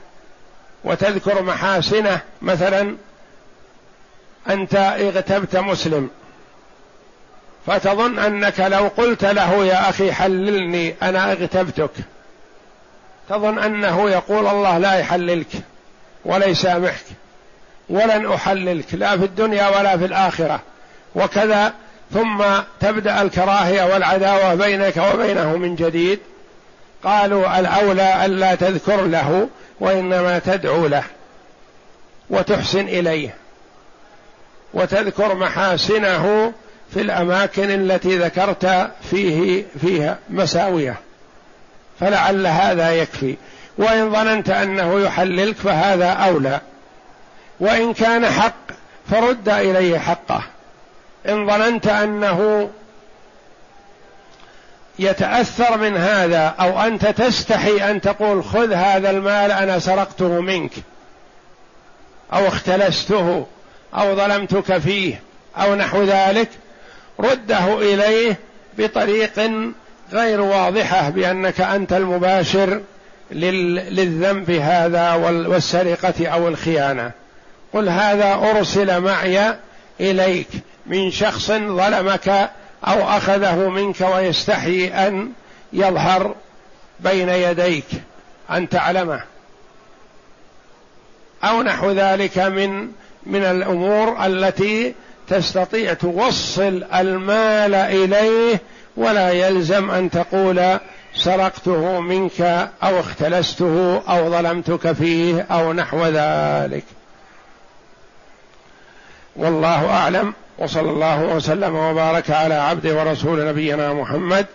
وتذكر 0.85 1.43
محاسنه. 1.43 2.21
مثلا 2.43 2.97
أنت 4.51 4.75
اغتبت 4.75 5.57
مسلم 5.57 6.11
فتظن 7.67 8.19
أنك 8.19 8.61
لو 8.61 8.91
قلت 8.97 9.25
له 9.25 9.65
يا 9.65 9.89
أخي 9.89 10.13
حللني 10.13 10.95
أنا 11.03 11.33
اغتبتك. 11.33 11.91
تظن 13.29 13.59
أنه 13.59 14.11
يقول 14.11 14.47
الله 14.47 14.79
لا 14.79 14.95
يحللك. 14.95 15.49
ولا 16.25 16.47
يسامحك 16.47 17.05
ولن 17.89 18.33
أحللك 18.33 18.95
لا 18.95 19.19
في 19.19 19.25
الدنيا 19.25 19.69
ولا 19.79 19.97
في 19.97 20.05
الآخرة. 20.05 20.61
وكذا 21.15 21.73
ثم 22.15 22.45
تبدأ 22.81 23.23
الكراهية 23.23 23.93
والعداوة 23.93 24.55
بينك 24.55 24.97
وبينه 24.97 25.57
من 25.57 25.77
جديد. 25.77 26.19
قالوا 27.05 27.61
الأولى 27.61 28.27
الا 28.27 28.55
تذكر 28.55 29.07
له 29.07 29.49
وإنما 29.81 30.39
تدعو 30.39 30.87
له 30.87 31.05
وتحسن 32.31 32.89
إليه. 32.89 33.35
وتذكر 34.75 35.35
محاسنه 35.35 36.53
في 36.95 37.01
الأماكن 37.01 37.71
التي 37.71 38.19
ذكرت 38.19 38.91
فيه 39.11 39.65
فيها 39.81 40.19
مساوية. 40.31 40.97
فلعل 42.01 42.47
هذا 42.47 42.93
يكفي. 42.93 43.37
وإن 43.81 44.13
ظننت 44.13 44.51
أنه 44.51 45.01
يحللك 45.01 45.57
فهذا 45.57 46.11
أولى. 46.11 46.61
وإن 47.61 47.95
كان 47.95 48.27
حق 48.27 48.55
فرد 49.11 49.49
إليه 49.49 49.99
حقه. 49.99 50.43
إن 51.29 51.47
ظننت 51.47 51.87
أنه 51.87 52.71
يتأثر 54.99 55.79
من 55.79 55.97
هذا 55.97 56.55
أو 56.61 56.81
أنت 56.81 57.07
تستحي 57.07 57.91
أن 57.91 58.01
تقول 58.01 58.45
خذ 58.45 58.73
هذا 58.73 59.11
المال 59.11 59.53
أنا 59.53 59.79
سرقته 59.79 60.41
منك. 60.41 60.73
أو 62.33 62.47
اختلسته 62.49 63.47
أو 63.95 64.17
ظلمتك 64.17 64.79
فيه 64.79 65.23
أو 65.57 65.75
نحو 65.75 66.03
ذلك. 66.03 66.49
رده 67.21 67.79
إليه 67.79 68.37
بطريق 68.79 69.51
غير 70.13 70.41
واضحة 70.41 71.11
بأنك 71.11 71.61
أنت 71.61 71.93
المباشر 71.93 72.81
للذنب 73.33 74.51
هذا 74.51 75.15
والسرقة 75.15 76.27
أو 76.29 76.49
الخيانة. 76.49 77.11
قل 77.73 77.89
هذا 77.89 78.35
أرسل 78.35 79.01
معي 79.01 79.55
إليك 80.01 80.49
من 80.87 81.11
شخص 81.11 81.51
ظلمك 81.51 82.29
أو 82.87 83.09
أخذه 83.09 83.69
منك 83.69 84.01
ويستحيي 84.01 84.95
أن 84.95 85.33
يظهر 85.73 86.35
بين 87.01 87.29
يديك. 87.29 87.87
أن 88.51 88.69
تعلمه. 88.69 89.23
أو 91.45 91.63
نحو 91.63 91.91
ذلك 91.91 92.39
من 92.39 92.91
من 93.27 93.43
الأمور 93.43 94.27
التي 94.27 94.95
تستطيع 95.29 95.93
توصل 95.93 96.85
المال 96.95 97.75
إليه 97.75 98.61
ولا 98.97 99.31
يلزم 99.31 99.91
أن 99.91 100.11
تقول 100.11 100.79
سرقته 101.15 102.01
منك 102.01 102.41
أو 102.83 103.01
اختلسته 103.01 104.03
أو 104.09 104.31
ظلمتك 104.31 104.93
فيه 104.93 105.47
أو 105.51 105.73
نحو 105.73 106.07
ذلك. 106.07 106.85
والله 109.37 109.91
أعلم. 109.91 110.35
وصلى 110.59 110.91
الله 110.91 111.23
وسلم 111.23 111.75
وبارك 111.75 112.31
على 112.31 112.55
عبد 112.55 112.87
ورسول 112.87 113.49
نبينا 113.49 113.93
محمد 113.93 114.47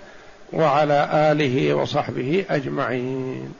وعلى 0.53 1.09
آله 1.13 1.73
وصحبه 1.73 2.45
أجمعين. 2.49 3.53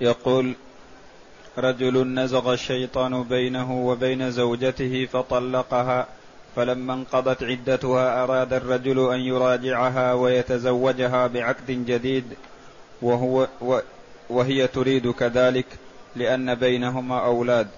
يقول 0.00 0.54
رجل 1.58 2.06
نزغ 2.06 2.52
الشيطان 2.52 3.22
بينه 3.22 3.86
وبين 3.86 4.30
زوجته 4.30 5.06
فطلقها 5.12 6.06
فلما 6.56 6.94
انقضت 6.94 7.42
عدتها 7.42 8.24
أراد 8.24 8.52
الرجل 8.52 9.12
أن 9.12 9.20
يراجعها 9.20 10.12
ويتزوجها 10.12 11.26
بعقد 11.26 11.66
جديد 11.86 12.24
وهو 13.02 13.48
وهي 14.30 14.66
تريد 14.66 15.10
كذلك 15.10 15.66
لأن 16.16 16.54
بينهما 16.54 17.24
أولاد. 17.24 17.68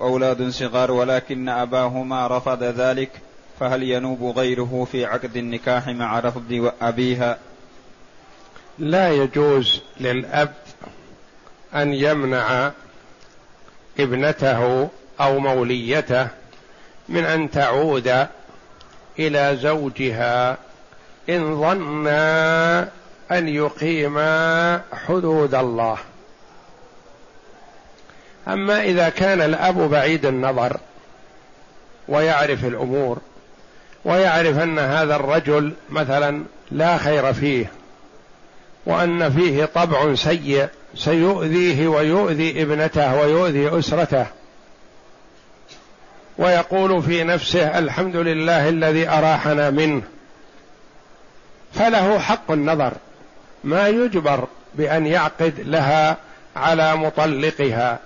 أولاد 0.00 0.48
صغار 0.48 0.90
ولكن 0.92 1.48
أباهما 1.48 2.26
رفض 2.26 2.62
ذلك 2.62 3.10
فهل 3.60 3.82
ينوب 3.82 4.38
غيره 4.38 4.86
في 4.92 5.04
عقد 5.04 5.36
النكاح 5.36 5.88
مع 5.88 6.20
رفض 6.20 6.72
أبيها؟ 6.82 7.38
لا 8.78 9.10
يجوز 9.12 9.80
للأب 10.00 10.54
أن 11.74 11.94
يمنع 11.94 12.70
ابنته 14.00 14.88
أو 15.20 15.38
موليته 15.38 16.28
من 17.08 17.24
أن 17.24 17.50
تعود 17.50 18.26
إلى 19.18 19.58
زوجها 19.60 20.56
إن 21.28 21.60
ظنا 21.60 22.80
أن 23.32 23.48
يقيما 23.48 24.80
حدود 25.06 25.54
الله. 25.54 25.98
أما 28.48 28.82
إذا 28.82 29.08
كان 29.08 29.40
الأب 29.40 29.76
بعيد 29.90 30.26
النظر 30.26 30.80
ويعرف 32.08 32.64
الأمور 32.64 33.18
ويعرف 34.04 34.58
أن 34.58 34.78
هذا 34.78 35.16
الرجل 35.16 35.72
مثلا 35.90 36.44
لا 36.70 36.98
خير 36.98 37.32
فيه 37.32 37.72
وأن 38.86 39.30
فيه 39.30 39.64
طبع 39.64 40.14
سيء 40.14 40.68
سيؤذيه 40.94 41.88
ويؤذي 41.88 42.62
ابنته 42.62 43.20
ويؤذي 43.20 43.78
أسرته. 43.78 44.26
ويقول 46.38 47.02
في 47.02 47.24
نفسه 47.24 47.78
الحمد 47.78 48.16
لله 48.16 48.68
الذي 48.68 49.08
أراحنا 49.08 49.70
منه. 49.70 50.02
فله 51.74 52.18
حق 52.18 52.50
النظر. 52.50 52.92
ما 53.64 53.88
يجبر 53.88 54.46
بأن 54.74 55.06
يعقد 55.06 55.54
لها 55.58 56.16
على 56.56 56.96
مطلقها. 56.96 57.98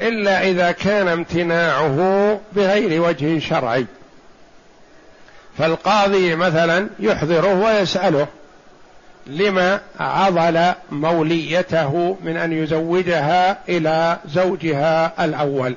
إلا 0.00 0.42
إذا 0.42 0.72
كان 0.72 1.08
امتناعه 1.08 2.40
بغير 2.52 3.02
وجه 3.02 3.38
شرعي. 3.38 3.86
فالقاضي 5.58 6.34
مثلا 6.34 6.88
يحضره 6.98 7.54
ويسأله. 7.54 8.26
لما 9.26 9.80
عضل 10.00 10.72
موليته 10.90 12.16
من 12.24 12.36
أن 12.36 12.52
يزوجها 12.52 13.58
إلى 13.68 14.18
زوجها 14.28 15.24
الأول. 15.24 15.76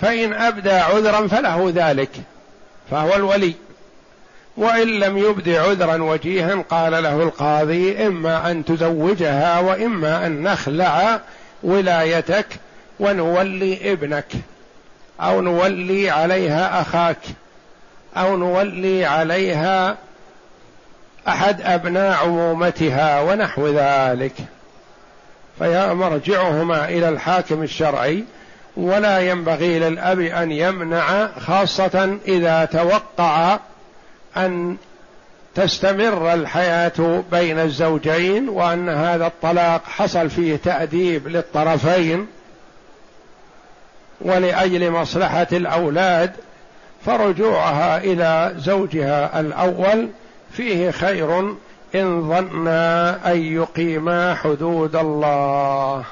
فإن 0.00 0.32
أبدى 0.32 0.70
عذرا 0.70 1.26
فله 1.26 1.72
ذلك 1.74 2.10
فهو 2.90 3.16
الولي. 3.16 3.54
وإن 4.56 4.88
لم 4.88 5.18
يبد 5.18 5.48
عذرا 5.48 6.02
وجيها 6.02 6.64
قال 6.70 7.02
له 7.02 7.22
القاضي 7.22 8.06
إما 8.06 8.50
أن 8.50 8.64
تزوجها 8.64 9.58
وإما 9.58 10.26
أن 10.26 10.42
نخلع 10.42 11.20
ولايتك 11.62 12.46
ونولي 13.00 13.92
ابنك 13.92 14.32
أو 15.20 15.40
نولي 15.40 16.10
عليها 16.10 16.80
أخاك 16.80 17.18
أو 18.16 18.36
نولي 18.36 19.04
عليها 19.04 19.96
أحد 21.30 21.60
أبناء 21.62 22.16
عمومتها 22.24 23.20
ونحو 23.20 23.68
ذلك. 23.68 24.32
فمرجعهما 25.60 26.88
إلى 26.88 27.08
الحاكم 27.08 27.62
الشرعي 27.62 28.24
ولا 28.76 29.20
ينبغي 29.20 29.78
للأب 29.78 30.20
أن 30.20 30.52
يمنع 30.52 31.26
خاصة 31.38 32.18
إذا 32.28 32.64
توقع 32.64 33.58
أن 34.36 34.76
تستمر 35.54 36.34
الحياة 36.34 37.22
بين 37.32 37.58
الزوجين 37.58 38.48
وأن 38.48 38.88
هذا 38.88 39.26
الطلاق 39.26 39.82
حصل 39.84 40.30
فيه 40.30 40.56
تأديب 40.56 41.28
للطرفين 41.28 42.26
ولأجل 44.20 44.90
مصلحة 44.90 45.46
الأولاد 45.52 46.32
فرجوعها 47.06 47.98
إلى 47.98 48.54
زوجها 48.56 49.40
الأول 49.40 50.08
فيه 50.52 50.90
خير 50.90 51.54
إن 51.94 52.28
ظنا 52.28 53.32
أن 53.32 53.42
يقيما 53.42 54.34
حدود 54.34 54.96
الله. 54.96 56.04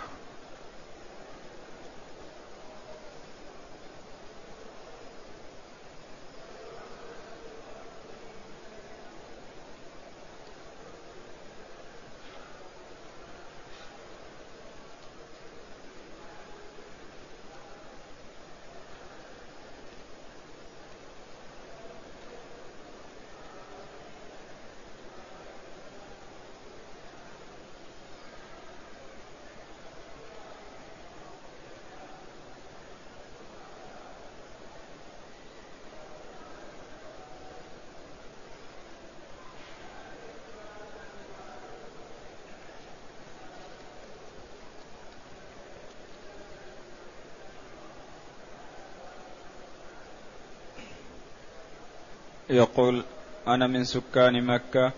يقول 52.51 53.05
أنا 53.49 53.67
من 53.67 53.85
سكان 53.85 54.45
مكة 54.45 54.93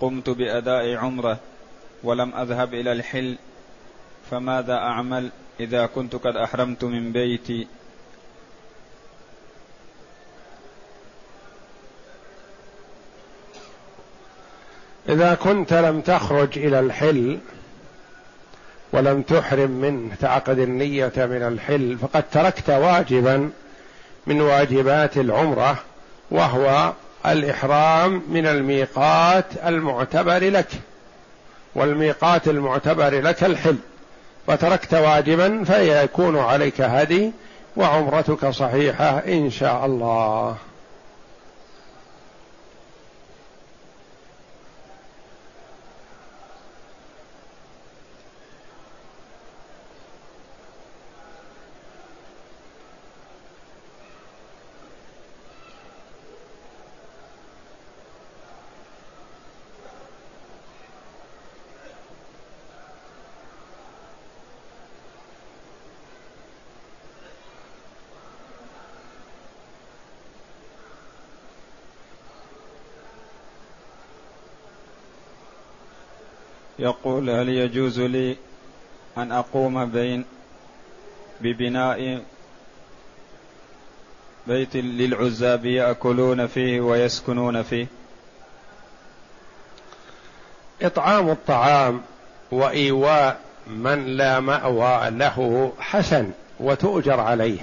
قمت 0.00 0.30
بأداء 0.30 0.96
عمرة 0.96 1.38
ولم 2.02 2.34
أذهب 2.34 2.74
إلى 2.74 2.92
الحل 2.92 3.38
فماذا 4.30 4.74
أعمل 4.74 5.30
إذا 5.60 5.86
كنت 5.86 6.16
قد 6.16 6.36
أحرمت 6.36 6.84
من 6.84 7.12
بيتي؟ 7.12 7.66
إذا 15.08 15.34
كنت 15.34 15.72
لم 15.72 16.00
تخرج 16.00 16.58
إلى 16.58 16.80
الحل 16.80 17.38
ولم 18.92 19.22
تحرم 19.22 19.70
منه 19.70 20.14
تعقد 20.14 20.58
النية 20.58 21.12
من 21.16 21.42
الحل 21.42 21.98
فقد 21.98 22.30
تركت 22.30 22.70
واجبا 22.70 23.50
من 24.26 24.40
واجبات 24.40 25.16
العمرة 25.16 25.78
وهو 26.32 26.92
الإحرام 27.26 28.22
من 28.28 28.46
الميقات 28.46 29.44
المعتبر 29.66 30.50
لك 30.50 30.68
والميقات 31.74 32.48
المعتبر 32.48 33.20
لك 33.20 33.44
الحل. 33.44 33.76
فتركت 34.46 34.94
واجبا 34.94 35.64
فيكون 35.64 36.38
عليك 36.38 36.80
هدي 36.80 37.32
وعمرتك 37.76 38.50
صحيحة 38.50 39.18
إن 39.18 39.50
شاء 39.50 39.86
الله. 39.86 40.56
يقول 76.82 77.30
هل 77.30 77.48
يجوز 77.48 78.00
لي 78.00 78.36
أن 79.18 79.32
أقوم 79.32 79.84
بين 79.84 80.24
ببناء 81.40 82.22
بيت 84.46 84.76
للعزاب 84.76 85.64
يأكلون 85.64 86.46
فيه 86.46 86.80
ويسكنون 86.80 87.62
فيه؟ 87.62 87.86
إطعام 90.82 91.30
الطعام 91.30 92.02
وإيواء 92.50 93.40
من 93.66 94.06
لا 94.06 94.40
مأوى 94.40 95.10
له 95.10 95.72
حسن 95.80 96.30
وتؤجر 96.60 97.20
عليه. 97.20 97.60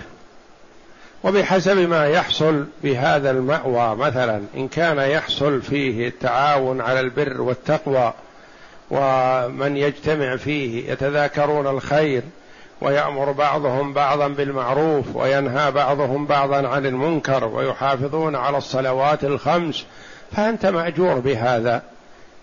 وبحسب 1.24 1.78
ما 1.78 2.08
يحصل 2.08 2.66
بهذا 2.84 3.32
المأوى 3.32 3.96
مثلا 3.96 4.44
إن 4.56 4.68
كان 4.68 4.98
يحصل 4.98 5.62
فيه 5.62 6.08
التعاون 6.08 6.82
على 6.82 7.00
البر 7.00 7.42
والتقوى 7.42 8.14
ومن 8.92 9.78
يجتمع 9.78 10.36
فيه 10.36 10.92
يتذاكرون 10.92 11.68
الخير 11.68 12.24
ويأمر 12.82 13.32
بعضهم 13.32 13.94
بعضا 13.94 14.28
بالمعروف 14.28 15.16
وينهى 15.16 15.72
بعضهم 15.72 16.26
بعضا 16.26 16.68
عن 16.68 16.86
المنكر 16.86 17.46
ويحافظون 17.46 18.36
على 18.36 18.58
الصلوات 18.58 19.24
الخمس 19.24 19.86
فأنت 20.32 20.66
مأجور 20.66 21.20
بهذا. 21.20 21.82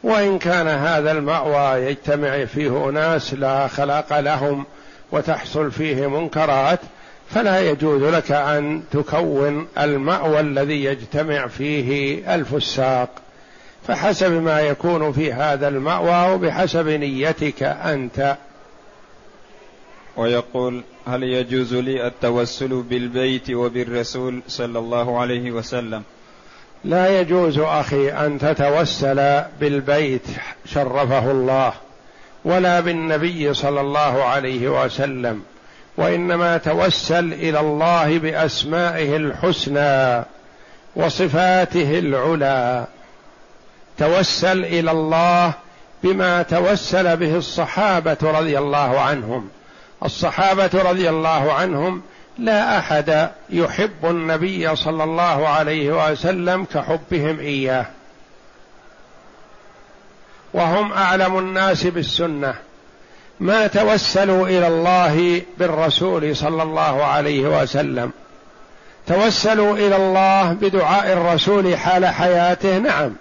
وإن 0.02 0.38
كان 0.38 0.68
هذا 0.68 1.12
المأوى 1.12 1.82
يجتمع 1.82 2.44
فيه 2.44 2.88
أناس 2.88 3.34
لا 3.34 3.68
خلاق 3.68 4.20
لهم 4.20 4.64
وتحصل 5.12 5.70
فيه 5.70 6.06
منكرات 6.06 6.80
فلا 7.30 7.60
يجوز 7.70 8.02
لك 8.02 8.32
أن 8.32 8.82
تكون 8.90 9.68
المأوى 9.78 10.40
الذي 10.40 10.84
يجتمع 10.84 11.46
فيه 11.46 12.20
الفساق. 12.34 13.08
فحسب 13.86 14.30
ما 14.30 14.60
يكون 14.60 15.12
في 15.12 15.32
هذا 15.32 15.68
المأوى 15.68 16.34
وبحسب 16.34 16.88
نيتك 16.88 17.62
أنت. 17.62 18.36
ويقول 20.16 20.82
هل 21.06 21.22
يجوز 21.22 21.74
لي 21.74 22.06
التوسل 22.06 22.82
بالبيت 22.82 23.50
وبالرسول 23.50 24.42
صلى 24.48 24.78
الله 24.78 25.20
عليه 25.20 25.50
وسلم؟ 25.50 26.02
لا 26.84 27.20
يجوز 27.20 27.58
أخي 27.58 28.10
أن 28.10 28.38
تتوسل 28.38 29.42
بالبيت 29.60 30.26
شرفه 30.66 31.30
الله 31.30 31.72
ولا 32.44 32.80
بالنبي 32.80 33.54
صلى 33.54 33.80
الله 33.80 34.24
عليه 34.24 34.84
وسلم 34.84 35.42
وإنما 35.96 36.56
توسل 36.58 37.32
إلى 37.32 37.60
الله 37.60 38.18
بأسمائه 38.18 39.16
الحسنى 39.16 40.24
وصفاته 40.96 41.98
العلى. 41.98 42.86
توسل 43.98 44.64
إلى 44.64 44.90
الله 44.90 45.52
بما 46.02 46.42
توسل 46.42 47.16
به 47.16 47.36
الصحابة 47.36 48.16
رضي 48.22 48.58
الله 48.58 49.00
عنهم. 49.00 49.48
الصحابة 50.04 50.70
رضي 50.74 51.08
الله 51.10 51.52
عنهم 51.52 52.02
لا 52.38 52.78
أحد 52.78 53.30
يحب 53.50 54.04
النبي 54.04 54.76
صلى 54.76 55.04
الله 55.04 55.48
عليه 55.48 56.10
وسلم 56.10 56.64
كحبهم 56.64 57.40
إياه. 57.40 57.86
وهم 60.54 60.92
أعلم 60.92 61.38
الناس 61.38 61.86
بالسنة. 61.86 62.54
ما 63.40 63.66
توسلوا 63.66 64.48
إلى 64.48 64.66
الله 64.66 65.42
بالرسول 65.58 66.36
صلى 66.36 66.62
الله 66.62 67.04
عليه 67.04 67.62
وسلم. 67.62 68.10
توسلوا 69.06 69.76
إلى 69.76 69.96
الله 69.96 70.52
بدعاء 70.52 71.12
الرسول 71.12 71.76
حال 71.76 72.06
حياته 72.06 72.78
نعم. 72.78 73.12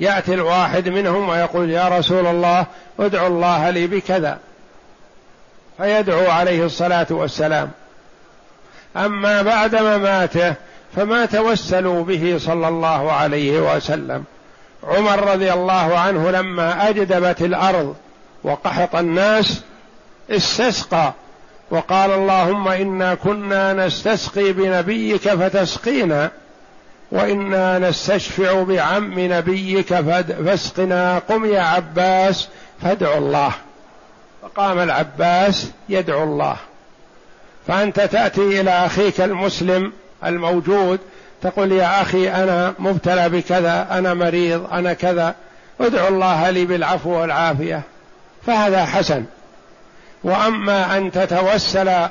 يأتي 0.00 0.34
الواحد 0.34 0.88
منهم 0.88 1.28
ويقول 1.28 1.70
يا 1.70 1.88
رسول 1.88 2.26
الله 2.26 2.66
ادعو 3.00 3.26
الله 3.26 3.70
لي 3.70 3.86
بكذا. 3.86 4.38
فيدعو 5.78 6.30
عليه 6.30 6.64
الصلاة 6.64 7.06
والسلام. 7.10 7.70
أما 8.96 9.42
بعد 9.42 9.76
مماته 9.76 10.54
فما 10.96 11.26
توسلوا 11.26 12.04
به 12.04 12.38
صلى 12.38 12.68
الله 12.68 13.12
عليه 13.12 13.76
وسلم. 13.76 14.24
عمر 14.84 15.32
رضي 15.32 15.52
الله 15.52 15.98
عنه 15.98 16.30
لما 16.30 16.88
أجدبت 16.88 17.42
الأرض 17.42 17.96
وقحط 18.44 18.96
الناس 18.96 19.60
استسقى 20.30 21.12
وقال 21.70 22.10
اللهم 22.10 22.68
إنا 22.68 23.14
كنا 23.14 23.86
نستسقي 23.86 24.52
بنبيك 24.52 25.28
فتسقينا. 25.28 26.30
وإنا 27.12 27.78
نستشفع 27.78 28.62
بعم 28.62 29.14
نبيك 29.16 29.94
فاسقنا 29.94 31.18
قم 31.18 31.44
يا 31.44 31.60
عباس 31.60 32.48
فادعوا 32.82 33.18
الله. 33.18 33.52
فقام 34.42 34.78
العباس 34.78 35.70
يدعو 35.88 36.24
الله. 36.24 36.56
فأنت 37.66 38.00
تأتي 38.00 38.60
إلى 38.60 38.70
أخيك 38.70 39.20
المسلم 39.20 39.92
الموجود 40.24 40.98
تقول 41.42 41.72
يا 41.72 42.02
أخي 42.02 42.30
أنا 42.30 42.74
مبتلى 42.78 43.28
بكذا 43.28 43.88
أنا 43.90 44.14
مريض 44.14 44.72
أنا 44.72 44.92
كذا 44.92 45.34
ادعو 45.80 46.08
الله 46.08 46.50
لي 46.50 46.64
بالعفو 46.64 47.10
والعافية. 47.10 47.82
فهذا 48.46 48.84
حسن. 48.84 49.24
وأما 50.24 50.96
أن 50.96 51.12
تتوسل 51.12 52.08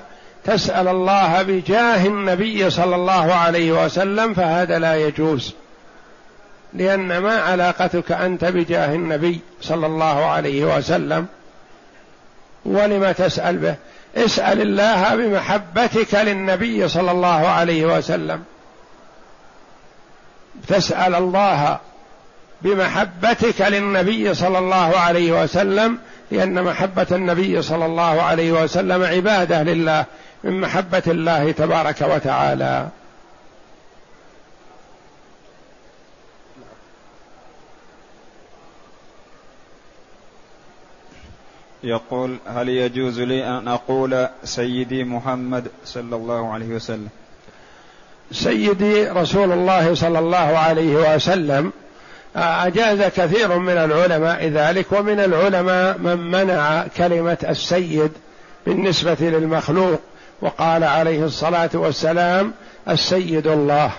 تسأل 0.47 0.87
الله 0.87 1.41
بجاه 1.41 2.05
النبي 2.05 2.69
صلى 2.69 2.95
الله 2.95 3.33
عليه 3.33 3.85
وسلم 3.85 4.33
فهذا 4.33 4.79
لا 4.79 4.95
يجوز 4.95 5.53
لأن 6.73 7.17
ما 7.17 7.41
علاقتك 7.41 8.11
أنت 8.11 8.45
بجاه 8.45 8.95
النبي 8.95 9.39
صلى 9.61 9.85
الله 9.85 10.25
عليه 10.25 10.77
وسلم؟ 10.77 11.25
ولم 12.65 13.11
تسأل 13.11 13.57
به؟ 13.57 13.75
اسأل 14.15 14.61
الله 14.61 15.15
بمحبتك 15.15 16.15
للنبي 16.15 16.87
صلى 16.87 17.11
الله 17.11 17.47
عليه 17.47 17.97
وسلم. 17.97 18.43
تسأل 20.67 21.15
الله 21.15 21.79
بمحبتك 22.61 23.61
للنبي 23.61 24.33
صلى 24.33 24.59
الله 24.59 24.97
عليه 24.97 25.43
وسلم 25.43 25.97
لأن 26.31 26.63
محبة 26.63 27.07
النبي 27.11 27.61
صلى 27.61 27.85
الله 27.85 28.21
عليه 28.21 28.51
وسلم 28.51 29.03
عبادة 29.03 29.63
لله. 29.63 30.05
من 30.43 30.61
محبة 30.61 31.03
الله 31.07 31.51
تبارك 31.51 32.01
وتعالى. 32.01 32.89
يقول 41.83 42.37
هل 42.47 42.69
يجوز 42.69 43.19
لي 43.19 43.47
أن 43.47 43.67
أقول 43.67 44.27
سيدي 44.43 45.03
محمد 45.03 45.67
صلى 45.85 46.15
الله 46.15 46.53
عليه 46.53 46.67
وسلم؟ 46.67 47.09
سيدي 48.31 49.07
رسول 49.07 49.51
الله 49.51 49.95
صلى 49.95 50.19
الله 50.19 50.37
عليه 50.37 51.15
وسلم 51.15 51.71
أجاز 52.35 53.01
كثير 53.01 53.57
من 53.57 53.77
العلماء 53.77 54.47
ذلك 54.47 54.91
ومن 54.91 55.19
العلماء 55.19 55.97
من 55.97 56.31
منع 56.31 56.87
كلمة 56.87 57.37
السيد 57.49 58.11
بالنسبة 58.65 59.17
للمخلوق. 59.19 59.99
وقال 60.41 60.83
عليه 60.83 61.25
الصلاة 61.25 61.69
والسلام 61.73 62.53
السيد 62.89 63.47
الله. 63.47 63.91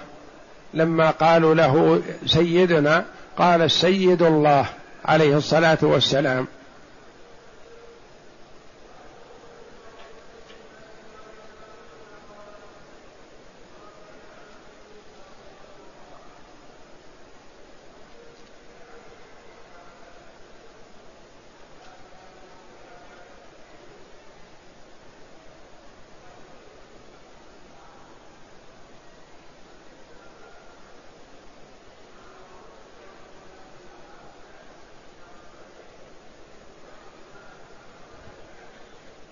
لما 0.75 1.11
قالوا 1.11 1.55
له 1.55 2.03
سيدنا 2.27 3.05
قال 3.39 3.63
السيد 3.63 4.23
الله 4.23 4.67
عليه 5.05 5.37
الصلاة 5.37 5.79
والسلام. 5.83 6.47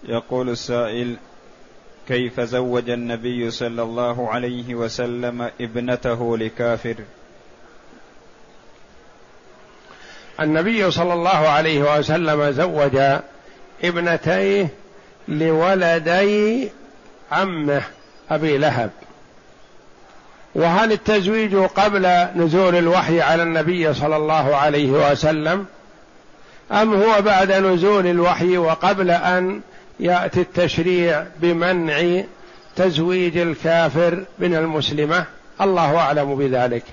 يقول 0.08 0.48
السائل 0.48 1.16
كيف 2.08 2.40
زوج 2.40 2.90
النبي 2.90 3.50
صلى 3.50 3.82
الله 3.82 4.30
عليه 4.30 4.74
وسلم 4.74 5.50
ابنته 5.60 6.38
لكافر؟ 6.38 6.94
النبي 10.40 10.90
صلى 10.90 11.12
الله 11.12 11.48
عليه 11.48 11.98
وسلم 11.98 12.50
زوج 12.50 12.98
ابنتيه 13.84 14.68
لولدي 15.28 16.70
عمه 17.32 17.82
أبي 18.30 18.58
لهب. 18.58 18.90
وهل 20.54 20.92
التزويج 20.92 21.56
قبل 21.56 22.06
نزول 22.36 22.76
الوحي 22.76 23.20
على 23.20 23.42
النبي 23.42 23.94
صلى 23.94 24.16
الله 24.16 24.56
عليه 24.56 25.10
وسلم 25.10 25.66
أم 26.72 26.94
هو 26.94 27.22
بعد 27.22 27.52
نزول 27.52 28.06
الوحي 28.06 28.56
وقبل 28.56 29.10
أن 29.10 29.60
يأتي 30.00 30.40
التشريع 30.40 31.26
بمنع 31.40 32.22
تزويج 32.76 33.36
الكافر 33.36 34.24
من 34.38 34.54
المسلمة. 34.54 35.24
الله 35.60 35.96
أعلم 35.96 36.36
بذلك. 36.36 36.84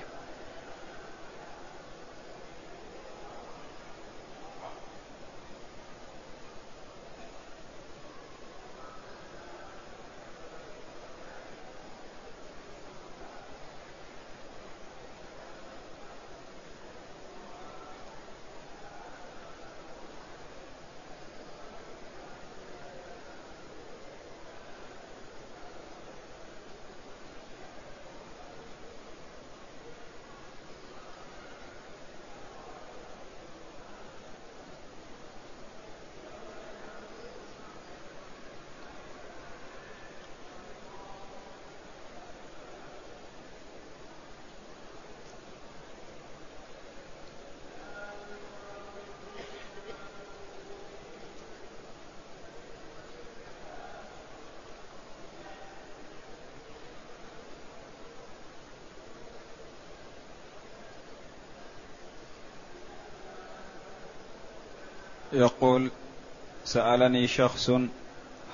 سألني 66.74 67.26
شخص 67.26 67.70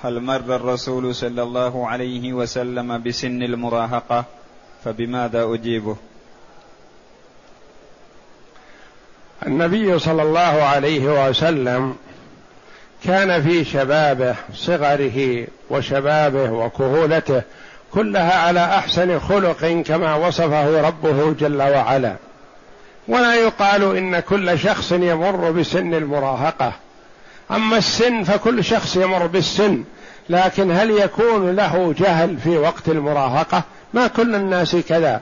هل 0.03 0.21
مر 0.21 0.57
الرسول 0.57 1.15
صلى 1.15 1.43
الله 1.43 1.89
عليه 1.89 2.33
وسلم 2.33 3.03
بسن 3.03 3.43
المراهقة؟ 3.43 4.25
فبماذا 4.85 5.45
أجيبه؟ 5.45 5.97
النبي 9.47 9.99
صلى 9.99 10.23
الله 10.23 10.41
عليه 10.41 11.29
وسلم 11.29 11.97
كان 13.05 13.43
في 13.43 13.65
شبابه 13.65 14.35
صغره 14.55 15.47
وشبابه 15.71 16.51
وكهولته 16.51 17.43
كلها 17.93 18.39
على 18.39 18.65
أحسن 18.65 19.19
خلق 19.19 19.83
كما 19.87 20.15
وصفه 20.15 20.81
ربه 20.89 21.33
جل 21.33 21.63
وعلا. 21.63 22.17
ولا 23.09 23.35
يقال 23.35 23.97
إن 23.97 24.21
كل 24.21 24.59
شخص 24.59 24.93
يمر 24.93 25.51
بسن 25.51 25.95
المراهقة. 25.95 26.73
أما 27.51 27.77
السن 27.77 28.25
فكل 28.25 28.65
شخص 28.65 28.97
يمر 28.97 29.27
بالسن 29.27 29.85
لكن 30.29 30.71
هل 30.71 30.91
يكون 30.91 31.57
له 31.57 31.95
جهل 31.99 32.39
في 32.39 32.59
وقت 32.59 32.89
المراهقة؟ 32.89 33.63
ما 33.95 34.07
كل 34.07 34.35
الناس 34.35 34.77
كذا. 34.77 35.21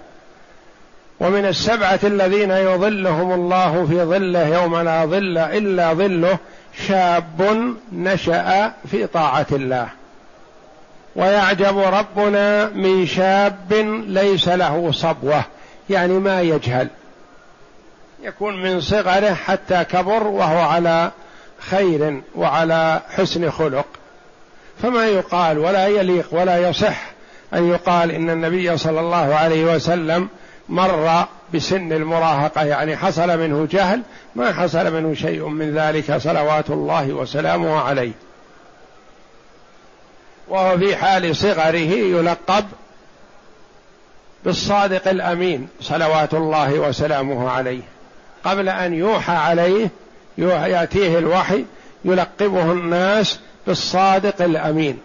ومن 1.21 1.47
السبعة 1.47 2.01
الذين 2.05 2.51
يظلهم 2.51 3.33
الله 3.33 3.87
في 3.87 4.05
ظله 4.05 4.47
يوم 4.47 4.79
لا 4.79 5.05
ظل 5.05 5.39
إلا 5.39 5.95
ظله 5.95 6.39
شاب 6.87 7.75
نشأ 7.93 8.73
في 8.91 9.07
طاعة 9.07 9.47
الله. 9.53 9.89
ويعجب 11.17 11.79
ربنا 11.79 12.69
من 12.69 13.07
شاب 13.07 13.73
ليس 14.07 14.49
له 14.49 14.91
صبوة 14.93 15.43
يعني 15.91 16.13
ما 16.13 16.41
يجهل. 16.41 16.89
يكون 18.23 18.63
من 18.63 18.81
صغره 18.81 19.35
حتى 19.35 19.85
كبر 19.85 20.27
وهو 20.27 20.59
على 20.59 21.11
خير 21.59 22.23
وعلى 22.37 23.03
حسن 23.17 23.51
خلق. 23.51 23.87
فما 24.83 25.07
يقال 25.07 25.59
ولا 25.59 25.87
يليق 25.87 26.29
ولا 26.31 26.69
يصح 26.69 27.19
أن 27.55 27.69
يقال 27.69 28.11
إن 28.11 28.31
النبي 28.31 28.77
صلى 28.77 29.01
الله 29.01 29.35
عليه 29.35 29.75
وسلم 29.75 30.29
مر 30.69 31.27
بسن 31.55 31.93
المراهقة 31.93 32.65
يعني 32.65 32.97
حصل 32.97 33.39
منه 33.39 33.69
جهل 33.71 34.03
ما 34.37 34.53
حصل 34.53 34.95
منه 34.95 35.15
شيء 35.15 35.49
من 35.49 35.75
ذلك 35.75 36.17
صلوات 36.17 36.71
الله 36.71 37.09
وسلامه 37.09 37.81
عليه. 37.81 38.13
وهو 40.49 40.79
في 40.79 40.97
حال 40.97 41.37
صغره 41.37 41.77
يلقب 41.77 42.65
بالصادق 44.45 45.09
الأمين 45.09 45.69
صلوات 45.81 46.35
الله 46.35 46.79
وسلامه 46.79 47.51
عليه. 47.51 47.83
قبل 48.45 48.69
أن 48.69 48.95
يوحى 48.95 49.33
عليه 49.33 49.89
يأتيه 50.39 51.19
الوحي 51.19 51.65
يلقبه 52.05 52.73
الناس 52.73 53.39
بالصادق 53.67 54.43
الأمين. 54.43 54.99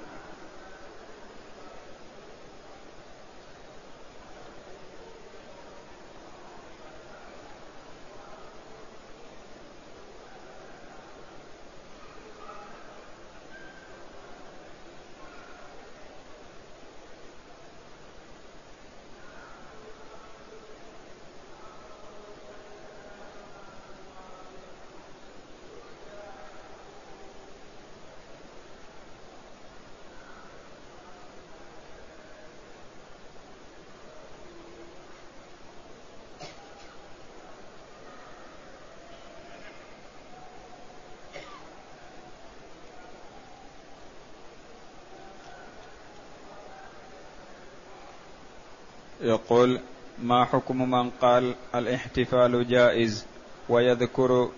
يقول 49.24 49.80
ما 50.24 50.45
حكم 50.45 50.91
من 50.91 51.09
قال 51.09 51.55
الاحتفال 51.76 52.67
جائز 52.69 53.26
ويذكر 53.69 54.49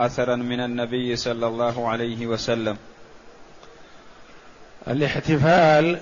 أثرا 0.00 0.36
من 0.36 0.60
النبي 0.60 1.16
صلى 1.16 1.46
الله 1.46 1.88
عليه 1.88 2.26
وسلم؟ 2.26 2.76
الاحتفال 4.88 5.98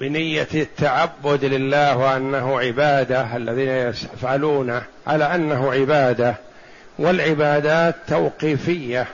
بنية 0.00 0.48
التعبد 0.54 1.44
لله 1.44 1.96
وأنه 1.96 2.60
عبادة 2.60 3.36
الذين 3.36 3.68
يفعلونه 3.68 4.82
على 5.06 5.34
أنه 5.34 5.72
عبادة 5.72 6.34
والعبادات 6.98 7.96
توقيفية. 8.08 9.06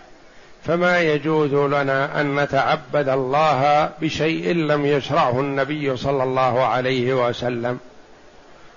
فما 0.67 1.01
يجوز 1.01 1.55
لنا 1.55 2.21
أن 2.21 2.41
نتعبد 2.41 3.09
الله 3.09 3.91
بشيء 4.01 4.55
لم 4.55 4.87
يشرعه 4.87 5.41
النبي 5.41 5.97
صلى 5.97 6.23
الله 6.23 6.65
عليه 6.65 7.29
وسلم. 7.29 7.79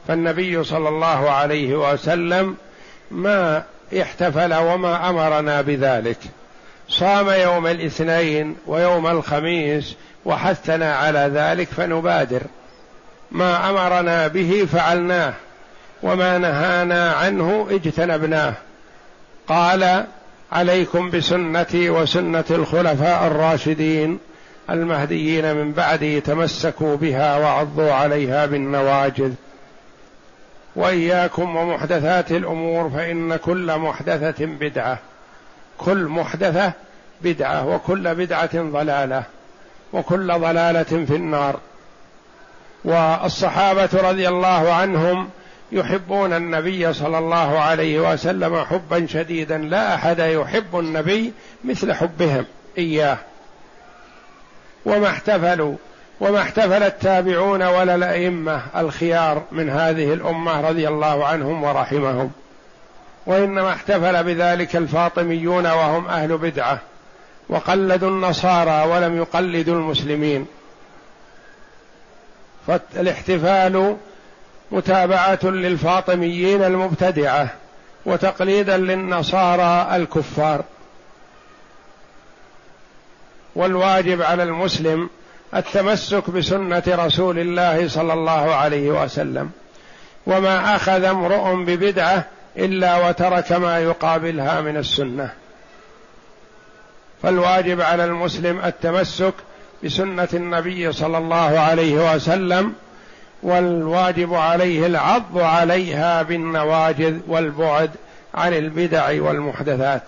فالنبي 0.07 0.63
صلى 0.63 0.89
الله 0.89 1.29
عليه 1.29 1.91
وسلم 1.91 2.57
ما 3.11 3.63
احتفل 4.01 4.53
وما 4.53 5.09
أمرنا 5.09 5.61
بذلك. 5.61 6.17
صام 6.89 7.29
يوم 7.29 7.67
الاثنين 7.67 8.55
ويوم 8.67 9.07
الخميس 9.07 9.95
وحثنا 10.25 10.95
على 10.95 11.31
ذلك 11.33 11.67
فنبادر. 11.67 12.41
ما 13.31 13.69
أمرنا 13.69 14.27
به 14.27 14.67
فعلناه 14.73 15.33
وما 16.03 16.37
نهانا 16.37 17.13
عنه 17.13 17.67
اجتنبناه. 17.71 18.53
قال 19.47 20.05
عليكم 20.51 21.09
بسنتي 21.09 21.89
وسنة 21.89 22.45
الخلفاء 22.51 23.27
الراشدين 23.27 24.19
المهديين 24.69 25.55
من 25.55 25.71
بعدي 25.71 26.21
تمسكوا 26.21 26.95
بها 26.95 27.37
وعضوا 27.37 27.91
عليها 27.91 28.45
بالنواجذ. 28.45 29.33
وإياكم 30.75 31.55
ومحدثات 31.55 32.31
الأمور 32.31 32.89
فإن 32.89 33.35
كل 33.35 33.77
محدثة 33.77 34.45
بدعة. 34.45 34.99
كل 35.77 36.07
محدثة 36.07 36.73
بدعة 37.21 37.67
وكل 37.67 38.15
بدعة 38.15 38.49
ضلالة 38.53 39.23
وكل 39.93 40.39
ضلالة 40.39 40.83
في 40.83 41.15
النار. 41.15 41.59
والصحابة 42.85 43.89
رضي 43.93 44.27
الله 44.27 44.73
عنهم 44.73 45.29
يحبون 45.71 46.33
النبي 46.33 46.93
صلى 46.93 47.17
الله 47.17 47.59
عليه 47.59 48.11
وسلم 48.11 48.63
حبا 48.63 49.05
شديدا 49.05 49.57
لا 49.57 49.95
أحد 49.95 50.19
يحب 50.19 50.79
النبي 50.79 51.33
مثل 51.63 51.93
حبهم 51.93 52.45
إياه. 52.77 53.17
وما 54.85 55.07
احتفلوا 55.07 55.75
وما 56.19 56.41
احتفل 56.41 56.83
التابعون 56.83 57.63
ولا 57.63 57.95
الأئمة 57.95 58.61
الخيار 58.75 59.43
من 59.51 59.69
هذه 59.69 60.13
الأمة 60.13 60.61
رضي 60.61 60.87
الله 60.87 61.25
عنهم 61.25 61.63
ورحمهم. 61.63 62.31
وإنما 63.25 63.73
احتفل 63.73 64.23
بذلك 64.23 64.75
الفاطميون 64.75 65.65
وهم 65.65 66.07
أهل 66.07 66.37
بدعة 66.37 66.79
وقلدوا 67.49 68.09
النصارى 68.09 68.91
ولم 68.91 69.17
يقلدوا 69.17 69.75
المسلمين. 69.75 70.47
فالاحتفال 72.67 73.97
متابعة 74.71 75.39
للفاطميين 75.43 76.63
المبتدعة 76.63 77.49
وتقليدا 78.05 78.77
للنصارى 78.77 79.95
الكفار. 79.95 80.63
والواجب 83.55 84.21
على 84.21 84.43
المسلم 84.43 85.09
التمسك 85.55 86.29
بسنة 86.29 86.83
رسول 86.87 87.39
الله 87.39 87.87
صلى 87.87 88.13
الله 88.13 88.55
عليه 88.55 88.89
وسلم 89.03 89.51
وما 90.25 90.75
أخذ 90.75 91.03
امرؤ 91.03 91.63
ببدعة 91.63 92.25
إلا 92.57 93.07
وترك 93.07 93.51
ما 93.51 93.79
يقابلها 93.79 94.61
من 94.61 94.77
السنة. 94.77 95.29
فالواجب 97.23 97.81
على 97.81 98.05
المسلم 98.05 98.59
التمسك 98.65 99.33
بسنة 99.83 100.27
النبي 100.33 100.91
صلى 100.91 101.17
الله 101.17 101.59
عليه 101.59 102.15
وسلم 102.15 102.73
والواجب 103.43 104.33
عليه 104.33 104.85
العض 104.85 105.37
عليها 105.37 106.21
بالنواجذ 106.21 107.19
والبعد 107.27 107.91
عن 108.33 108.53
البدع 108.53 109.21
والمحدثات. 109.21 110.03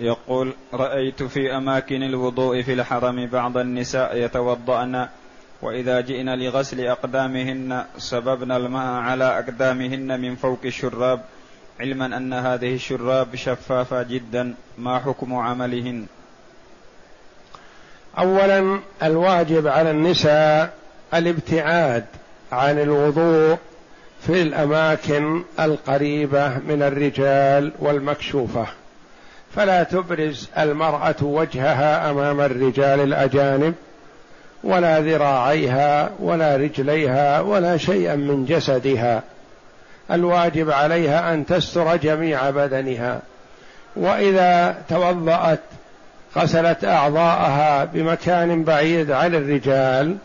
يقول 0.00 0.52
رأيت 0.74 1.22
في 1.22 1.56
أماكن 1.56 2.02
الوضوء 2.02 2.62
في 2.62 2.72
الحرم 2.72 3.26
بعض 3.26 3.56
النساء 3.56 4.16
يتوضأن 4.16 5.08
وإذا 5.62 6.00
جئن 6.00 6.38
لغسل 6.38 6.80
أقدامهن 6.80 7.84
سببن 7.98 8.52
الماء 8.52 8.86
على 8.86 9.24
أقدامهن 9.24 10.20
من 10.20 10.36
فوق 10.36 10.58
الشراب 10.64 11.20
علما 11.80 12.06
أن 12.06 12.32
هذه 12.32 12.74
الشراب 12.74 13.36
شفافة 13.36 14.02
جدا 14.02 14.54
ما 14.78 14.98
حكم 14.98 15.34
عملهن؟ 15.34 16.06
اولا 18.18 18.80
الواجب 19.02 19.66
على 19.66 19.90
النساء 19.90 20.74
الابتعاد 21.14 22.04
عن 22.52 22.78
الوضوء 22.78 23.58
في 24.26 24.42
الأماكن 24.42 25.42
القريبة 25.60 26.58
من 26.58 26.82
الرجال 26.82 27.72
والمكشوفة. 27.78 28.66
فلا 29.56 29.82
تبرز 29.82 30.48
المرأة 30.58 31.16
وجهها 31.22 32.10
أمام 32.10 32.40
الرجال 32.40 33.00
الأجانب 33.00 33.74
ولا 34.64 35.00
ذراعيها 35.00 36.10
ولا 36.18 36.56
رجليها 36.56 37.40
ولا 37.40 37.76
شيئا 37.76 38.16
من 38.16 38.44
جسدها. 38.44 39.22
الواجب 40.10 40.70
عليها 40.70 41.34
أن 41.34 41.46
تستر 41.46 41.96
جميع 41.96 42.50
بدنها. 42.50 43.20
وإذا 43.96 44.74
توضأت 44.88 45.60
غسلت 46.36 46.84
أعضاءها 46.84 47.84
بمكان 47.84 48.64
بعيد 48.64 49.10
عن 49.10 49.34
الرجال 49.34 50.16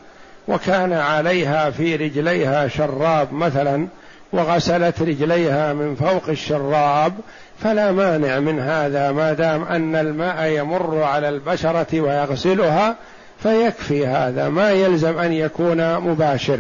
وكان 0.48 0.94
عليها 0.94 1.70
في 1.70 1.96
رجليها 1.96 2.68
شراب 2.68 3.34
مثلا 3.34 3.88
وغسلت 4.34 5.02
رجليها 5.02 5.74
من 5.74 5.96
فوق 5.96 6.30
الشراب 6.30 7.14
فلا 7.60 7.92
مانع 7.92 8.40
من 8.40 8.60
هذا 8.60 9.12
ما 9.12 9.34
دام 9.34 9.64
أن 9.64 9.96
الماء 9.96 10.48
يمر 10.48 11.04
على 11.04 11.30
البشرة 11.30 12.02
ويغسلها 12.02 12.96
فيكفي 13.44 14.08
هذا. 14.08 14.50
ما 14.50 14.72
يلزم 14.72 15.20
أن 15.20 15.34
يكون 15.34 16.00
مباشر. 16.00 16.60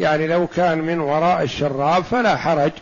يعني 0.00 0.26
لو 0.26 0.46
كان 0.46 0.78
من 0.78 1.00
وراء 1.00 1.42
الشراب 1.42 2.04
فلا 2.04 2.36
حرج 2.36 2.72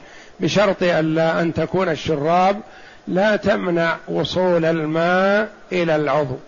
بشرط 0.41 0.83
الا 0.83 1.41
أن 1.41 1.55
تكون 1.55 1.89
الشراب 1.89 2.61
لا 3.09 3.37
تمنع 3.37 3.97
وصول 4.09 4.65
الماء 4.65 5.49
إلى 5.73 5.97
العضو. 5.97 6.39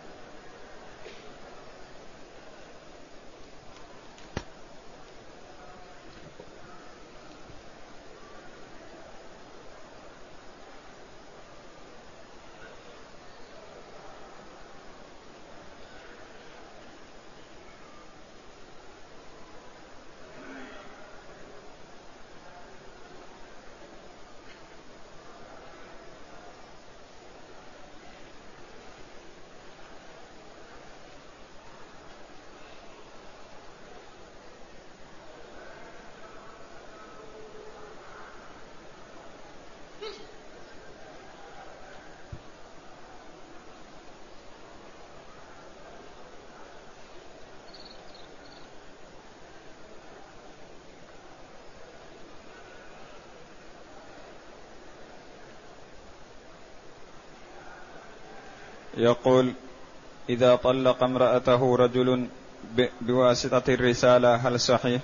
يقول 59.00 59.52
إذا 60.28 60.56
طلق 60.56 61.02
امرأته 61.02 61.76
رجل 61.76 62.26
بواسطة 63.00 63.74
الرسالة 63.74 64.34
هل 64.34 64.60
صحيح؟ 64.60 65.00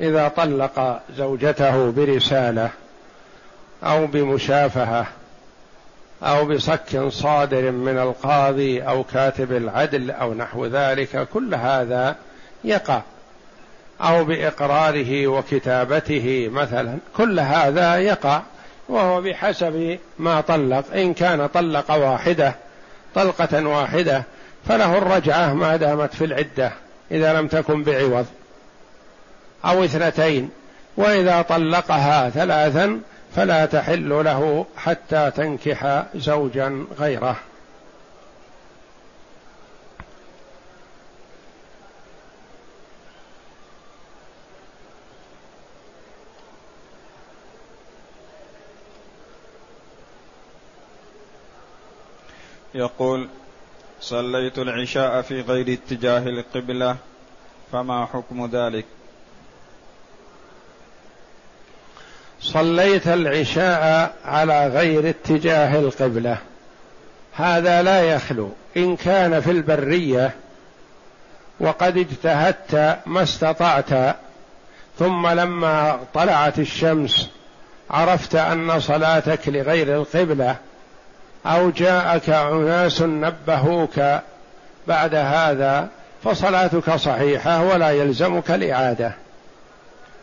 إذا 0.00 0.28
طلق 0.28 1.02
زوجته 1.16 1.90
برسالة 1.90 2.70
أو 3.82 4.06
بمشافهة 4.06 5.06
أو 6.22 6.44
بصك 6.44 7.08
صادر 7.08 7.70
من 7.70 7.98
القاضي 7.98 8.82
أو 8.82 9.04
كاتب 9.04 9.52
العدل 9.52 10.10
أو 10.10 10.34
نحو 10.34 10.66
ذلك 10.66 11.28
كل 11.28 11.54
هذا 11.54 12.16
يقع 12.64 13.02
أو 14.00 14.24
بإقراره 14.24 15.26
وكتابته 15.26 16.48
مثلا. 16.52 16.98
كل 17.16 17.40
هذا 17.40 17.96
يقع 17.96 18.42
وهو 18.88 19.20
بحسب 19.20 19.98
ما 20.18 20.40
طلق. 20.40 20.84
إن 20.94 21.14
كان 21.14 21.46
طلق 21.46 21.90
واحدة 21.90 22.54
طلقة 23.14 23.66
واحدة 23.66 24.22
فله 24.68 24.98
الرجعة 24.98 25.54
ما 25.54 25.76
دامت 25.76 26.14
في 26.14 26.24
العدة 26.24 26.72
إذا 27.10 27.32
لم 27.32 27.48
تكن 27.48 27.82
بعوض. 27.82 28.26
أو 29.64 29.84
اثنتين. 29.84 30.50
وإذا 30.96 31.42
طلقها 31.42 32.30
ثلاثا 32.30 33.00
فلا 33.36 33.66
تحل 33.66 34.08
له 34.24 34.66
حتى 34.76 35.30
تنكح 35.36 36.02
زوجا 36.14 36.84
غيره. 36.98 37.36
يقول 52.74 53.28
صليت 54.00 54.58
العشاء 54.58 55.22
في 55.22 55.40
غير 55.40 55.72
اتجاه 55.72 56.18
القبلة 56.18 56.96
فما 57.72 58.06
حكم 58.06 58.50
ذلك؟ 58.52 58.84
صليت 62.40 63.08
العشاء 63.08 64.14
على 64.24 64.68
غير 64.68 65.08
اتجاه 65.08 65.78
القبلة. 65.78 66.38
هذا 67.32 67.82
لا 67.82 68.02
يخلو. 68.02 68.50
إن 68.76 68.96
كان 68.96 69.40
في 69.40 69.50
البرية 69.50 70.34
وقد 71.60 71.98
اجتهدت 71.98 72.98
ما 73.06 73.22
استطعت 73.22 74.16
ثم 74.98 75.26
لما 75.26 76.00
طلعت 76.14 76.58
الشمس 76.58 77.30
عرفت 77.90 78.34
أن 78.34 78.80
صلاتك 78.80 79.48
لغير 79.48 79.96
القبلة 79.96 80.56
أو 81.46 81.70
جاءك 81.70 82.30
أناس 82.30 83.02
نبهوك 83.02 84.00
بعد 84.86 85.14
هذا 85.14 85.88
فصلاتك 86.24 86.96
صحيحة 86.96 87.62
ولا 87.62 87.90
يلزمك 87.90 88.50
الإعادة. 88.50 89.12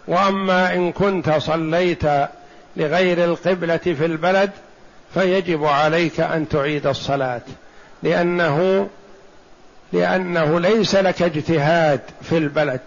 وأما 0.07 0.74
إن 0.74 0.91
كنت 0.91 1.30
صليت 1.30 2.03
لغير 2.78 3.24
القبلة 3.24 3.78
في 3.78 4.05
البلد 4.05 4.51
فيجب 5.13 5.66
عليك 5.66 6.20
أن 6.20 6.49
تعيد 6.49 6.88
الصلاة 6.88 7.41
لأنه 8.03 8.88
لأنه 9.93 10.59
ليس 10.59 10.95
لك 10.95 11.22
اجتهاد 11.22 11.99
في 12.22 12.38
البلد. 12.38 12.82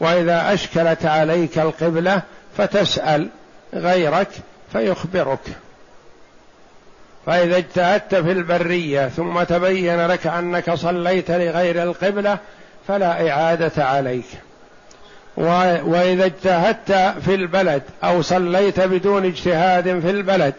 وإذا 0.00 0.54
أشكلت 0.54 1.06
عليك 1.06 1.58
القبلة 1.58 2.22
فتسأل 2.56 3.28
غيرك 3.74 4.28
فيخبرك. 4.72 5.40
فإذا 7.26 7.56
اجتهدت 7.56 8.14
في 8.14 8.32
البرية 8.32 9.08
ثم 9.08 9.42
تبين 9.42 10.06
لك 10.06 10.26
أنك 10.26 10.74
صليت 10.74 11.30
لغير 11.30 11.82
القبلة 11.82 12.38
فلا 12.88 13.30
إعادة 13.30 13.84
عليك. 13.84 14.24
وإذا 15.36 16.24
اجتهدت 16.24 16.92
في 17.24 17.34
البلد 17.34 17.82
أو 18.04 18.22
صليت 18.22 18.80
بدون 18.80 19.24
اجتهاد 19.24 20.00
في 20.00 20.10
البلد 20.10 20.54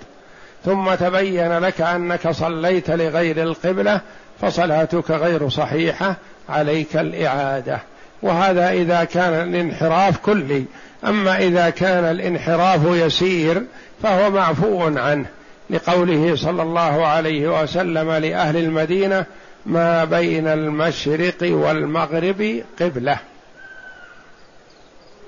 ثم 0.66 0.94
تبين 0.94 1.60
لك 1.60 1.82
أنك 1.82 2.32
صليت 2.32 2.92
لغير 2.92 3.44
القبلة 3.44 4.02
فصلاتك 4.42 5.12
غير 5.12 5.50
صحيحة 5.50 6.16
عليك 6.50 6.98
الإعادة. 6.98 7.80
وهذا 8.22 8.70
إذا 8.70 9.04
كان 9.04 9.34
الانحراف 9.34 10.18
كلي. 10.18 10.66
أما 11.08 11.38
إذا 11.38 11.70
كان 11.70 12.04
الانحراف 12.04 12.82
يسير 12.86 13.64
فهو 14.04 14.32
معفو 14.32 14.82
عنه. 14.98 15.26
لقوله 15.70 16.36
صلى 16.36 16.62
الله 16.62 17.08
عليه 17.08 17.62
وسلم 17.62 18.12
لأهل 18.12 18.58
المدينة 18.58 19.26
ما 19.66 20.04
بين 20.06 20.48
المشرق 20.48 21.38
والمغرب 21.42 22.64
قبلة. 22.82 23.18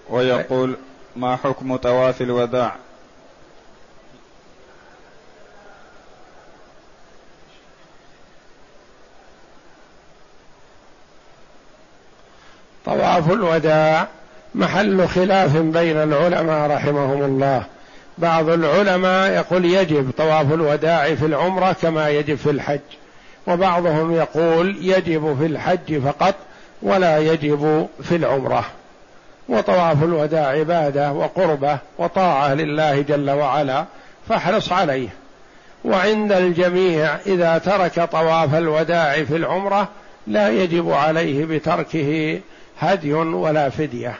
ويقول 0.09 0.75
ما 1.15 1.35
حكم 1.35 1.75
طواف 1.75 2.21
الوداع؟ 2.21 2.75
طواف 12.85 13.31
الوداع 13.31 14.07
محل 14.55 15.07
خلاف 15.07 15.57
بين 15.57 15.97
العلماء 15.97 16.71
رحمهم 16.71 17.23
الله. 17.23 17.65
بعض 18.17 18.49
العلماء 18.49 19.31
يقول 19.31 19.65
يجب 19.65 20.11
طواف 20.17 20.53
الوداع 20.53 21.15
في 21.15 21.25
العمرة 21.25 21.75
كما 21.81 22.09
يجب 22.09 22.35
في 22.35 22.49
الحج. 22.49 22.79
وبعضهم 23.47 24.15
يقول 24.15 24.77
يجب 24.81 25.37
في 25.39 25.45
الحج 25.45 25.99
فقط 25.99 26.35
ولا 26.81 27.17
يجب 27.17 27.87
في 28.03 28.15
العمرة. 28.15 28.65
وطواف 29.49 30.03
الوداع 30.03 30.47
عبادة 30.47 31.11
وقربة 31.11 31.77
وطاعة 31.97 32.53
لله 32.53 33.01
جل 33.01 33.29
وعلا 33.29 33.85
فاحرص 34.29 34.71
عليه. 34.71 35.09
وعند 35.85 36.31
الجميع 36.31 37.15
إذا 37.15 37.57
ترك 37.57 38.09
طواف 38.11 38.55
الوداع 38.55 39.23
في 39.23 39.35
العمرة 39.35 39.87
لا 40.27 40.49
يجب 40.49 40.91
عليه 40.91 41.45
بتركه 41.45 42.39
هدي 42.79 43.13
ولا 43.13 43.69
فدية. 43.69 44.15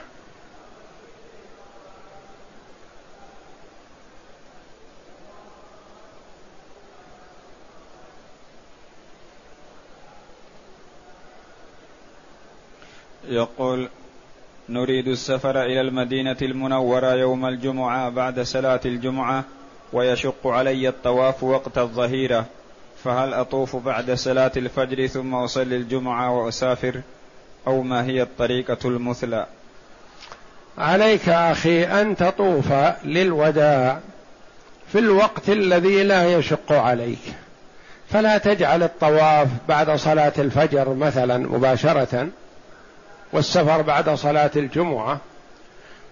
يقول 13.28 13.88
نريد 14.68 15.08
السفر 15.08 15.62
إلى 15.62 15.80
المدينة 15.80 16.36
المنورة 16.42 17.14
يوم 17.14 17.46
الجمعة 17.46 18.08
بعد 18.08 18.40
صلاة 18.40 18.80
الجمعة 18.84 19.44
ويشق 19.92 20.46
علي 20.46 20.88
الطواف 20.88 21.42
وقت 21.42 21.78
الظهيرة. 21.78 22.46
فهل 23.04 23.34
أطوف 23.34 23.76
بعد 23.76 24.10
صلاة 24.10 24.52
الفجر 24.56 25.06
ثم 25.06 25.34
أصلي 25.34 25.76
الجمعة 25.76 26.38
وأسافر؟ 26.38 27.00
أو 27.66 27.82
ما 27.82 28.04
هي 28.04 28.22
الطريقة 28.22 28.78
المثلى؟ 28.84 29.46
عليك 30.78 31.28
أخي 31.28 31.84
أن 31.84 32.16
تطوف 32.16 32.72
للوداع 33.04 34.00
في 34.92 34.98
الوقت 34.98 35.48
الذي 35.48 36.02
لا 36.02 36.32
يشق 36.38 36.72
عليك. 36.72 37.34
فلا 38.08 38.38
تجعل 38.38 38.82
الطواف 38.82 39.48
بعد 39.68 39.90
صلاة 39.90 40.32
الفجر 40.38 40.94
مثلا 40.94 41.38
مباشرة. 41.38 42.28
والسفر 43.32 43.82
بعد 43.82 44.10
صلاة 44.10 44.50
الجمعة 44.56 45.18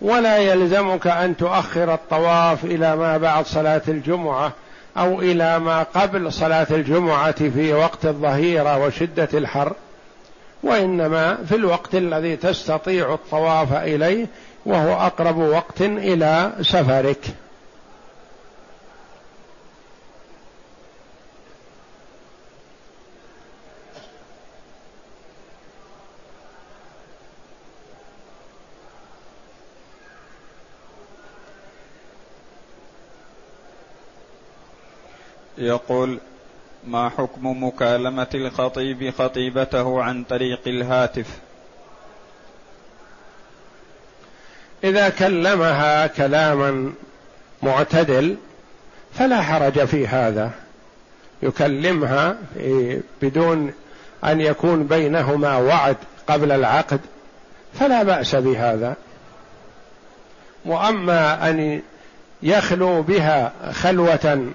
ولا 0.02 0.38
يلزمك 0.38 1.06
أن 1.06 1.36
تؤخر 1.36 1.94
الطواف 1.94 2.64
إلى 2.64 2.96
ما 2.96 3.16
بعد 3.18 3.46
صلاة 3.46 3.82
الجمعة 3.88 4.52
أو 4.96 5.20
إلى 5.20 5.58
ما 5.58 5.82
قبل 5.82 6.32
صلاة 6.32 6.66
الجمعة 6.70 7.48
في 7.50 7.72
وقت 7.72 8.06
الظهيرة 8.06 8.86
وشدة 8.86 9.28
الحر 9.34 9.72
وإنما 10.62 11.38
في 11.48 11.54
الوقت 11.54 11.94
الذي 11.94 12.36
تستطيع 12.36 13.14
الطواف 13.14 13.72
إليه 13.72 14.26
وهو 14.66 14.92
أقرب 14.92 15.38
وقت 15.38 15.80
إلى 15.80 16.52
سفرك. 16.60 17.20
يقول 35.64 36.18
ما 36.86 37.08
حكم 37.08 37.64
مكالمة 37.64 38.26
الخطيب 38.34 39.10
خطيبته 39.18 40.02
عن 40.02 40.24
طريق 40.24 40.60
الهاتف؟ 40.66 41.26
إذا 44.84 45.08
كلمها 45.08 46.06
كلاما 46.06 46.92
معتدل 47.62 48.36
فلا 49.14 49.42
حرج 49.42 49.84
في 49.84 50.06
هذا. 50.06 50.50
يكلمها 51.42 52.36
بدون 53.22 53.72
أن 54.24 54.40
يكون 54.40 54.86
بينهما 54.86 55.56
وعد 55.56 55.96
قبل 56.28 56.52
العقد 56.52 57.00
فلا 57.80 58.02
بأس 58.02 58.34
بهذا. 58.34 58.96
وأما 60.64 61.50
أن 61.50 61.82
يخلو 62.42 63.02
بها 63.02 63.52
خلوة 63.72 64.52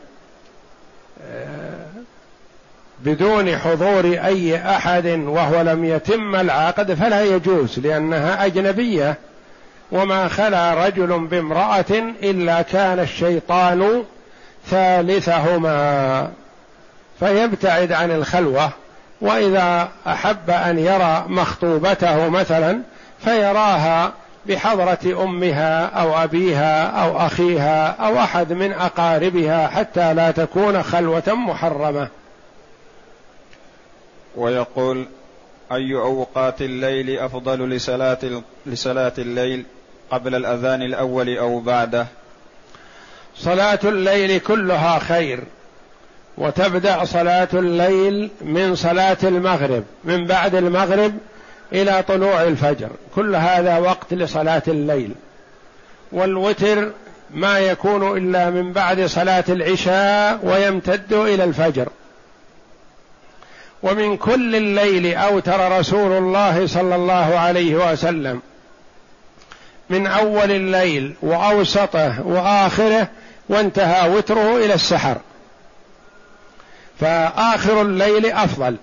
بدون 3.00 3.58
حضور 3.58 4.06
أي 4.06 4.58
أحد 4.58 5.06
وهو 5.06 5.62
لم 5.62 5.86
يتم 5.86 6.36
العقد 6.36 6.94
فلا 6.94 7.24
يجوز 7.24 7.80
لأنها 7.80 8.46
أجنبية. 8.46 9.18
وما 9.92 10.28
خلا 10.28 10.86
رجل 10.88 11.28
بامرأة 11.28 12.14
إلا 12.24 12.62
كان 12.62 13.00
الشيطان 13.00 14.04
ثالثهما. 14.68 16.32
فيبتعد 17.20 17.92
عن 17.92 18.12
الخلوة 18.12 18.70
وإذا 19.22 19.90
أحب 20.08 20.50
أن 20.50 20.80
يرى 20.80 21.26
مخطوبته 21.28 22.30
مثلا 22.30 22.82
فيراها 23.20 24.14
بحضرة 24.50 25.24
أمها 25.24 25.86
أو 25.86 26.24
أبيها 26.24 26.88
أو 26.88 27.18
أخيها 27.18 27.88
أو 27.88 28.20
أحد 28.20 28.54
من 28.54 28.72
أقاربها 28.72 29.68
حتى 29.68 30.14
لا 30.14 30.32
تكون 30.32 30.84
خلوة 30.84 31.24
محرمة. 31.28 32.08
ويقول 34.36 35.06
أي 35.72 35.94
أوقات 35.96 36.62
الليل 36.62 37.20
أفضل 37.20 37.70
لصلاة 37.70 38.42
لصلاة 38.66 39.14
الليل 39.18 39.66
قبل 40.12 40.36
الأذان 40.36 40.82
الأول 40.82 41.38
أو 41.38 41.60
بعده؟ 41.60 42.08
صلاة 43.38 43.80
الليل 43.84 44.40
كلها 44.40 45.00
خير 45.00 45.44
وتبدأ 46.38 47.06
صلاة 47.06 47.48
الليل 47.54 48.30
من 48.42 48.76
صلاة 48.76 49.18
المغرب 49.24 49.84
من 50.04 50.26
بعد 50.26 50.56
المغرب 50.56 51.14
إلى 51.74 52.04
طلوع 52.08 52.44
الفجر. 52.44 52.90
كل 53.16 53.36
هذا 53.36 53.78
وقت 53.78 54.14
لصلاة 54.14 54.64
الليل. 54.68 55.12
والوتر 56.12 56.92
ما 57.34 57.60
يكون 57.60 58.18
إلا 58.18 58.50
من 58.50 58.74
بعد 58.74 59.06
صلاة 59.06 59.44
العشاء 59.50 60.40
ويمتد 60.44 61.14
إلى 61.14 61.44
الفجر. 61.44 61.90
ومن 63.84 64.18
كل 64.18 64.56
الليل 64.56 65.16
أوتر 65.16 65.80
رسول 65.80 66.12
الله 66.12 66.68
صلى 66.68 66.96
الله 66.96 67.40
عليه 67.40 67.92
وسلم 67.92 68.42
من 69.90 70.08
أول 70.08 70.52
الليل 70.52 71.14
وأوسطه 71.22 72.28
وآخره 72.28 73.08
وانتهى 73.50 74.10
وتره 74.10 74.58
إلى 74.58 74.74
السحر. 74.74 75.18
فآخر 77.00 77.82
الليل 77.82 78.26
أفضل. 78.26 78.76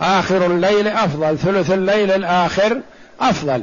آخر 0.00 0.46
الليل 0.46 0.88
أفضل 0.88 1.38
ثلث 1.38 1.70
الليل 1.70 2.10
الآخر 2.10 2.80
أفضل. 3.20 3.62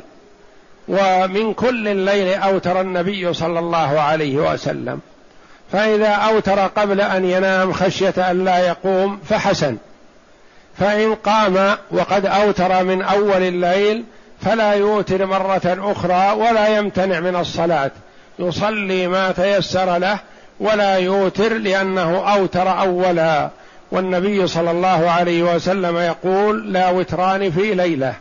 ومن 0.88 1.54
كل 1.54 1.88
الليل 1.88 2.34
أوتر 2.34 2.82
النبي 2.82 3.34
صلى 3.34 3.60
الله 3.60 4.00
عليه 4.00 4.36
وسلم. 4.36 5.00
فإذا 5.72 6.10
أوتر 6.10 6.60
قبل 6.60 7.02
أن 7.02 7.26
ينام 7.26 7.74
خشية 7.74 8.32
أن 8.32 8.46
لا 8.46 8.58
يقوم 8.58 9.20
فحسن. 9.30 9.78
فإن 10.80 11.16
قام 11.16 11.78
وقد 11.92 12.26
أوتر 12.26 12.84
من 12.84 13.02
أول 13.02 13.42
الليل 13.42 14.04
فلا 14.42 14.74
يوتر 14.74 15.26
مرة 15.26 15.62
أخرى 15.66 16.32
ولا 16.32 16.78
يمتنع 16.78 17.20
من 17.20 17.36
الصلاة. 17.36 17.92
يصلي 18.40 19.08
ما 19.08 19.32
تيسر 19.32 19.98
له 19.98 20.20
ولا 20.60 20.96
يوتر 20.96 21.54
لأنه 21.54 22.34
أوتر 22.34 22.80
أولا. 22.80 23.50
والنبي 23.92 24.48
صلى 24.48 24.72
الله 24.72 25.10
عليه 25.10 25.56
وسلم 25.56 25.98
يقول 25.98 26.74
لا 26.74 26.90
وتران 26.90 27.52
في 27.52 27.76
ليلة. 27.76 28.14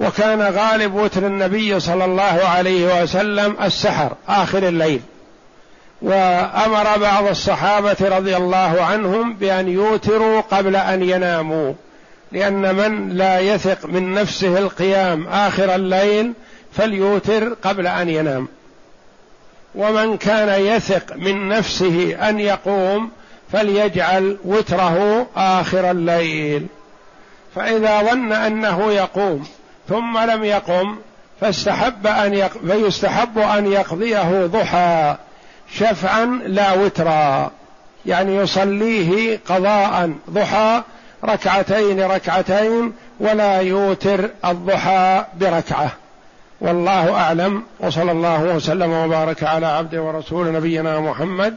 وكان 0.00 0.42
غالب 0.42 0.94
وتر 0.94 1.26
النبي 1.26 1.80
صلى 1.80 2.04
الله 2.04 2.40
عليه 2.44 3.02
وسلم 3.02 3.56
السحر 3.62 4.12
آخر 4.28 4.68
الليل. 4.68 5.00
وأمر 6.02 6.98
بعض 6.98 7.26
الصحابة 7.26 7.96
رضي 8.00 8.36
الله 8.36 8.82
عنهم 8.82 9.34
بأن 9.34 9.68
يوتروا 9.68 10.40
قبل 10.40 10.76
أن 10.76 11.02
يناموا 11.02 11.72
لأن 12.32 12.74
من 12.74 13.08
لا 13.08 13.40
يثق 13.40 13.86
من 13.86 14.14
نفسه 14.14 14.58
القيام 14.58 15.26
آخر 15.28 15.74
الليل 15.74 16.32
فليوتر 16.72 17.54
قبل 17.62 17.86
أن 17.86 18.08
ينام. 18.08 18.48
ومن 19.74 20.16
كان 20.16 20.64
يثق 20.64 21.16
من 21.16 21.48
نفسه 21.48 22.28
أن 22.28 22.40
يقوم 22.40 23.10
فليجعل 23.52 24.36
وتره 24.44 25.26
آخر 25.36 25.90
الليل. 25.90 26.66
فإذا 27.54 28.02
ظن 28.02 28.32
أنه 28.32 28.92
يقوم 28.92 29.46
ثم 29.88 30.18
لم 30.18 30.44
يقم 30.44 30.96
فاستحب 31.40 32.06
أن 32.06 32.34
يق... 32.34 32.50
فيستحب 32.68 33.38
أن 33.38 33.72
يقضيه 33.72 34.46
ضحى 34.46 35.16
شفعا 35.72 36.24
لا 36.46 36.72
وترا. 36.72 37.50
يعني 38.06 38.36
يصليه 38.36 39.40
قضاء 39.48 40.12
ضحى 40.30 40.82
ركعتين 41.24 42.02
ركعتين 42.02 42.92
ولا 43.20 43.60
يوتر 43.60 44.30
الضحى 44.44 45.24
بركعة. 45.40 45.90
والله 46.60 47.14
أعلم 47.14 47.62
وصلى 47.80 48.12
الله 48.12 48.42
وسلم 48.42 48.92
وبارك 48.92 49.44
على 49.44 49.66
عبده 49.66 50.02
ورسول 50.02 50.52
نبينا 50.52 51.00
محمد 51.00 51.56